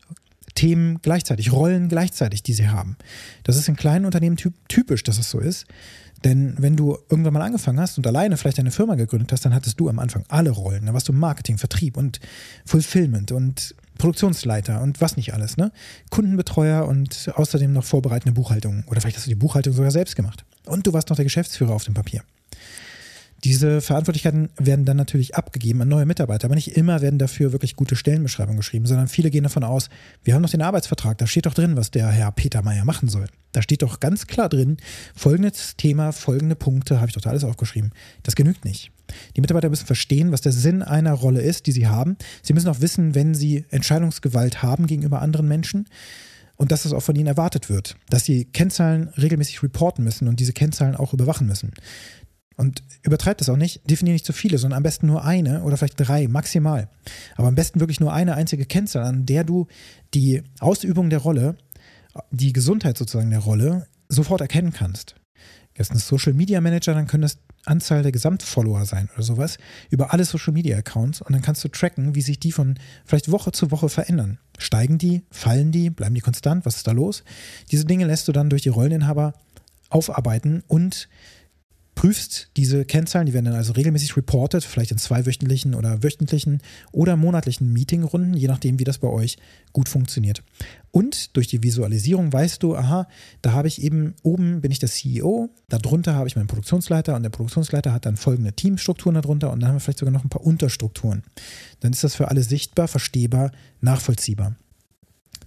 Themen 0.56 1.00
gleichzeitig, 1.04 1.52
Rollen 1.52 1.88
gleichzeitig, 1.88 2.42
die 2.42 2.54
sie 2.54 2.70
haben. 2.70 2.98
Das 3.44 3.58
ist 3.58 3.68
in 3.68 3.76
kleinen 3.76 4.06
Unternehmen 4.06 4.38
typisch, 4.68 5.04
dass 5.04 5.20
es 5.20 5.30
so 5.30 5.40
ist. 5.40 5.68
Denn 6.24 6.56
wenn 6.58 6.76
du 6.76 6.98
irgendwann 7.10 7.34
mal 7.34 7.44
angefangen 7.44 7.80
hast 7.80 7.98
und 7.98 8.08
alleine 8.08 8.38
vielleicht 8.38 8.60
eine 8.60 8.72
Firma 8.72 8.96
gegründet 8.96 9.32
hast, 9.32 9.46
dann 9.46 9.54
hattest 9.54 9.80
du 9.80 9.88
am 9.88 10.00
Anfang 10.00 10.24
alle 10.30 10.50
Rollen. 10.50 10.88
Da 10.88 10.94
warst 10.94 11.08
du 11.08 11.14
Marketing, 11.14 11.60
Vertrieb 11.60 11.96
und 11.96 12.20
Fulfillment 12.66 13.32
und 13.32 13.76
Produktionsleiter 13.98 14.82
und 14.82 15.02
was 15.02 15.18
nicht 15.18 15.34
alles, 15.34 15.58
ne? 15.58 15.72
Kundenbetreuer 16.10 16.86
und 16.86 17.32
außerdem 17.36 17.74
noch 17.74 17.84
vorbereitende 17.84 18.34
Buchhaltung. 18.34 18.84
Oder 18.88 19.02
vielleicht 19.02 19.18
hast 19.18 19.26
du 19.26 19.32
die 19.32 19.36
Buchhaltung 19.36 19.74
sogar 19.74 19.92
selbst 19.92 20.16
gemacht. 20.16 20.46
Und 20.66 20.86
du 20.88 20.94
warst 20.94 21.10
noch 21.10 21.16
der 21.16 21.26
Geschäftsführer 21.26 21.74
auf 21.74 21.84
dem 21.84 21.94
Papier. 21.94 22.24
Diese 23.44 23.82
Verantwortlichkeiten 23.82 24.50
werden 24.58 24.86
dann 24.86 24.98
natürlich 24.98 25.36
abgegeben 25.36 25.82
an 25.82 25.88
neue 25.88 26.08
Mitarbeiter, 26.08 26.46
aber 26.46 26.56
nicht 26.56 26.76
immer 26.76 27.02
werden 27.02 27.20
dafür 27.20 27.52
wirklich 27.52 27.76
gute 27.76 27.96
Stellenbeschreibungen 27.96 28.58
geschrieben, 28.58 28.88
sondern 28.88 29.08
viele 29.08 29.30
gehen 29.30 29.44
davon 29.44 29.64
aus, 29.64 29.90
wir 30.24 30.34
haben 30.34 30.42
noch 30.42 30.50
den 30.50 30.64
Arbeitsvertrag, 30.64 31.20
da 31.20 31.28
steht 31.28 31.46
doch 31.46 31.54
drin, 31.54 31.78
was 31.78 31.92
der 31.92 32.08
Herr 32.08 32.32
Peter 32.32 32.64
Meyer 32.64 32.84
machen 32.84 33.10
soll. 33.10 33.28
Da 33.52 33.62
steht 33.62 33.84
doch 33.84 34.00
ganz 34.00 34.26
klar 34.26 34.50
drin, 34.50 34.78
folgendes 35.16 35.76
Thema, 35.78 36.14
folgende 36.14 36.56
Punkte, 36.56 37.00
habe 37.00 37.10
ich 37.10 37.14
doch 37.14 37.26
alles 37.28 37.44
aufgeschrieben. 37.44 37.92
Das 38.24 38.36
genügt 38.36 38.66
nicht. 38.66 38.92
Die 39.36 39.42
Mitarbeiter 39.42 39.70
müssen 39.70 39.86
verstehen, 39.86 40.32
was 40.32 40.42
der 40.42 40.52
Sinn 40.52 40.82
einer 40.82 41.14
Rolle 41.14 41.42
ist, 41.42 41.68
die 41.68 41.72
sie 41.72 41.88
haben. 41.88 42.18
Sie 42.42 42.54
müssen 42.54 42.70
auch 42.70 42.82
wissen, 42.82 43.16
wenn 43.16 43.34
sie 43.34 43.66
Entscheidungsgewalt 43.70 44.62
haben 44.64 44.88
gegenüber 44.88 45.22
anderen 45.22 45.48
Menschen 45.48 45.88
und 46.58 46.72
dass 46.72 46.86
es 46.86 46.94
auch 46.94 47.02
von 47.02 47.16
ihnen 47.16 47.28
erwartet 47.28 47.70
wird, 47.70 47.96
dass 48.10 48.26
sie 48.26 48.46
Kennzahlen 48.46 49.10
regelmäßig 49.10 49.64
reporten 49.64 50.04
müssen 50.04 50.28
und 50.28 50.40
diese 50.40 50.54
Kennzahlen 50.54 50.96
auch 50.96 51.14
überwachen 51.14 51.48
müssen. 51.48 51.72
Und 52.58 52.82
übertreibt 53.04 53.40
das 53.40 53.50
auch 53.50 53.56
nicht, 53.56 53.88
definiere 53.88 54.16
nicht 54.16 54.26
zu 54.26 54.34
viele, 54.34 54.58
sondern 54.58 54.78
am 54.78 54.84
besten 54.84 55.06
nur 55.06 55.24
eine 55.24 55.62
oder 55.62 55.78
vielleicht 55.78 56.00
drei 56.00 56.28
maximal. 56.28 56.90
Aber 57.36 57.48
am 57.48 57.56
besten 57.56 57.80
wirklich 57.80 58.00
nur 58.00 58.12
eine 58.12 58.34
einzige 58.34 58.66
Kennzahl, 58.66 59.04
an 59.04 59.28
der 59.28 59.44
du 59.44 59.68
die 60.16 60.42
Ausübung 60.60 61.12
der 61.12 61.20
Rolle, 61.20 61.56
die 62.32 62.54
Gesundheit 62.54 62.98
sozusagen 62.98 63.30
der 63.30 63.40
Rolle, 63.40 63.86
sofort 64.10 64.42
erkennen 64.42 64.74
kannst. 64.74 65.16
Jetzt 65.78 65.92
ein 65.92 66.00
Social 66.00 66.34
Media 66.34 66.60
Manager, 66.60 66.96
dann 66.96 67.06
können 67.06 67.22
das 67.22 67.38
Anzahl 67.68 68.04
der 68.04 68.12
Gesamtfollower 68.12 68.86
sein 68.86 69.10
oder 69.14 69.24
sowas 69.24 69.58
über 69.90 70.14
alle 70.14 70.26
Social 70.26 70.54
Media 70.54 70.78
Accounts 70.78 71.22
und 71.22 71.34
dann 71.34 71.42
kannst 71.42 71.64
du 71.64 71.68
tracken, 71.68 72.16
wie 72.16 72.22
sich 72.22 72.40
die 72.40 72.52
von 72.52 72.76
vielleicht 73.06 73.32
Woche 73.32 73.52
zu 73.52 73.72
Woche 73.72 73.90
verändern. 73.90 74.40
Steigen 74.58 74.98
die, 74.98 75.24
fallen 75.32 75.72
die, 75.72 75.90
bleiben 75.90 76.16
die 76.16 76.22
konstant, 76.22 76.66
was 76.66 76.78
ist 76.78 76.88
da 76.88 76.92
los? 76.92 77.24
Diese 77.72 77.86
Dinge 77.86 78.06
lässt 78.06 78.28
du 78.28 78.32
dann 78.32 78.50
durch 78.50 78.64
die 78.64 78.70
Rolleninhaber 78.70 79.34
aufarbeiten 79.90 80.64
und 80.68 81.08
prüfst 81.98 82.52
diese 82.58 82.86
Kennzahlen, 82.86 83.26
die 83.26 83.34
werden 83.34 83.46
dann 83.46 83.56
also 83.56 83.74
regelmäßig 83.74 84.16
reported, 84.16 84.64
vielleicht 84.64 84.92
in 84.92 85.00
zweiwöchentlichen 85.00 85.74
oder 85.74 86.04
wöchentlichen 86.04 86.62
oder 86.92 87.18
monatlichen 87.18 87.74
Meetingrunden, 87.74 88.36
je 88.36 88.48
nachdem, 88.48 88.78
wie 88.78 88.84
das 88.84 89.00
bei 89.00 89.08
euch 89.08 89.38
gut 89.74 89.90
funktioniert. 89.90 90.44
Und 90.92 91.36
durch 91.36 91.48
die 91.48 91.64
Visualisierung 91.64 92.32
weißt 92.32 92.62
du, 92.62 92.76
aha, 92.76 93.08
da 93.42 93.52
habe 93.54 93.68
ich 93.68 93.82
eben 93.82 94.14
oben 94.22 94.62
bin 94.62 94.72
ich 94.72 94.78
der 94.78 94.90
CEO, 94.90 95.50
darunter 95.70 96.14
habe 96.14 96.28
ich 96.28 96.36
meinen 96.36 96.46
Produktionsleiter 96.46 97.16
und 97.16 97.24
der 97.24 97.32
Produktionsleiter 97.32 97.92
hat 97.92 98.06
dann 98.06 98.16
folgende 98.16 98.54
Teamstrukturen 98.54 99.16
darunter 99.16 99.52
und 99.52 99.60
dann 99.60 99.70
haben 99.70 99.76
wir 99.78 99.80
vielleicht 99.80 100.00
sogar 100.00 100.14
noch 100.14 100.24
ein 100.24 100.30
paar 100.30 100.46
Unterstrukturen. 100.46 101.24
Dann 101.80 101.94
ist 101.94 102.04
das 102.04 102.14
für 102.14 102.28
alle 102.28 102.44
sichtbar, 102.44 102.88
verstehbar, 102.88 103.52
nachvollziehbar. 103.82 104.56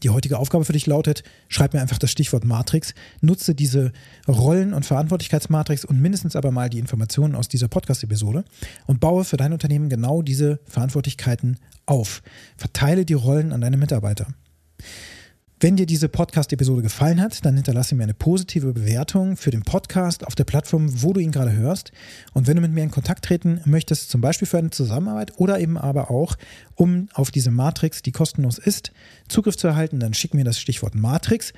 Die 0.03 0.11
heutige 0.11 0.39
Aufgabe 0.39 0.65
für 0.65 0.73
dich 0.73 0.87
lautet, 0.87 1.23
schreib 1.49 1.75
mir 1.75 1.81
einfach 1.81 1.99
das 1.99 2.11
Stichwort 2.11 2.45
Matrix, 2.45 2.95
nutze 3.21 3.55
diese 3.55 3.93
Rollen- 4.27 4.73
und 4.73 4.87
Verantwortlichkeitsmatrix 4.87 5.85
und 5.85 6.01
mindestens 6.01 6.37
aber 6.37 6.51
mal 6.51 6.71
die 6.71 6.79
Informationen 6.79 7.35
aus 7.35 7.49
dieser 7.49 7.69
Podcast-Episode 7.69 8.45
und 8.87 9.01
baue 9.01 9.25
für 9.25 9.37
dein 9.37 9.53
Unternehmen 9.53 9.89
genau 9.89 10.23
diese 10.23 10.61
Verantwortlichkeiten 10.65 11.59
auf. 11.87 12.23
Verteile 12.57 13.05
die 13.05 13.15
Rollen 13.15 13.53
an 13.53 13.61
deine 13.61 13.77
Mitarbeiter. 13.77 14.29
Wenn 15.63 15.77
dir 15.77 15.85
diese 15.85 16.09
Podcast-Episode 16.09 16.81
gefallen 16.81 17.21
hat, 17.21 17.45
dann 17.45 17.55
hinterlasse 17.55 17.95
mir 17.95 18.05
eine 18.05 18.15
positive 18.15 18.73
Bewertung 18.73 19.37
für 19.37 19.51
den 19.51 19.61
Podcast 19.61 20.27
auf 20.27 20.35
der 20.35 20.45
Plattform, 20.45 21.03
wo 21.03 21.13
du 21.13 21.21
ihn 21.21 21.33
gerade 21.33 21.53
hörst. 21.53 21.93
Und 22.33 22.47
wenn 22.47 22.57
du 22.57 22.63
mit 22.63 22.73
mir 22.73 22.83
in 22.83 22.91
Kontakt 22.91 23.27
treten 23.27 23.61
möchtest, 23.67 24.09
zum 24.09 24.23
Beispiel 24.23 24.49
für 24.49 24.57
eine 24.57 24.71
Zusammenarbeit 24.71 25.33
oder 25.37 25.61
eben 25.61 25.77
aber 25.77 26.11
auch, 26.11 26.37
um 26.77 27.11
auf 27.13 27.31
diese 27.31 27.51
Matrix, 27.51 28.01
die 28.01 28.11
kostenlos 28.11 28.57
ist, 28.57 28.93
Zugriff 29.29 29.59
zu 29.59 29.67
erhalten, 29.67 30.01
dann 30.01 30.15
schick 30.15 30.33
mir 30.33 30.45
das 30.45 30.59
Stichwort 30.59 30.95
Matrix 30.95 31.53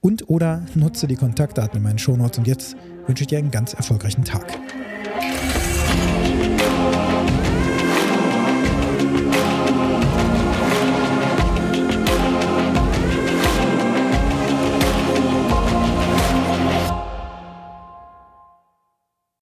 und 0.00 0.28
oder 0.28 0.64
nutze 0.76 1.08
die 1.08 1.16
Kontaktdaten 1.16 1.78
in 1.78 1.82
meinen 1.82 1.98
Shownotes. 1.98 2.38
Und 2.38 2.46
jetzt 2.46 2.76
wünsche 3.08 3.24
ich 3.24 3.28
dir 3.28 3.38
einen 3.38 3.50
ganz 3.50 3.72
erfolgreichen 3.72 4.24
Tag. 4.24 4.56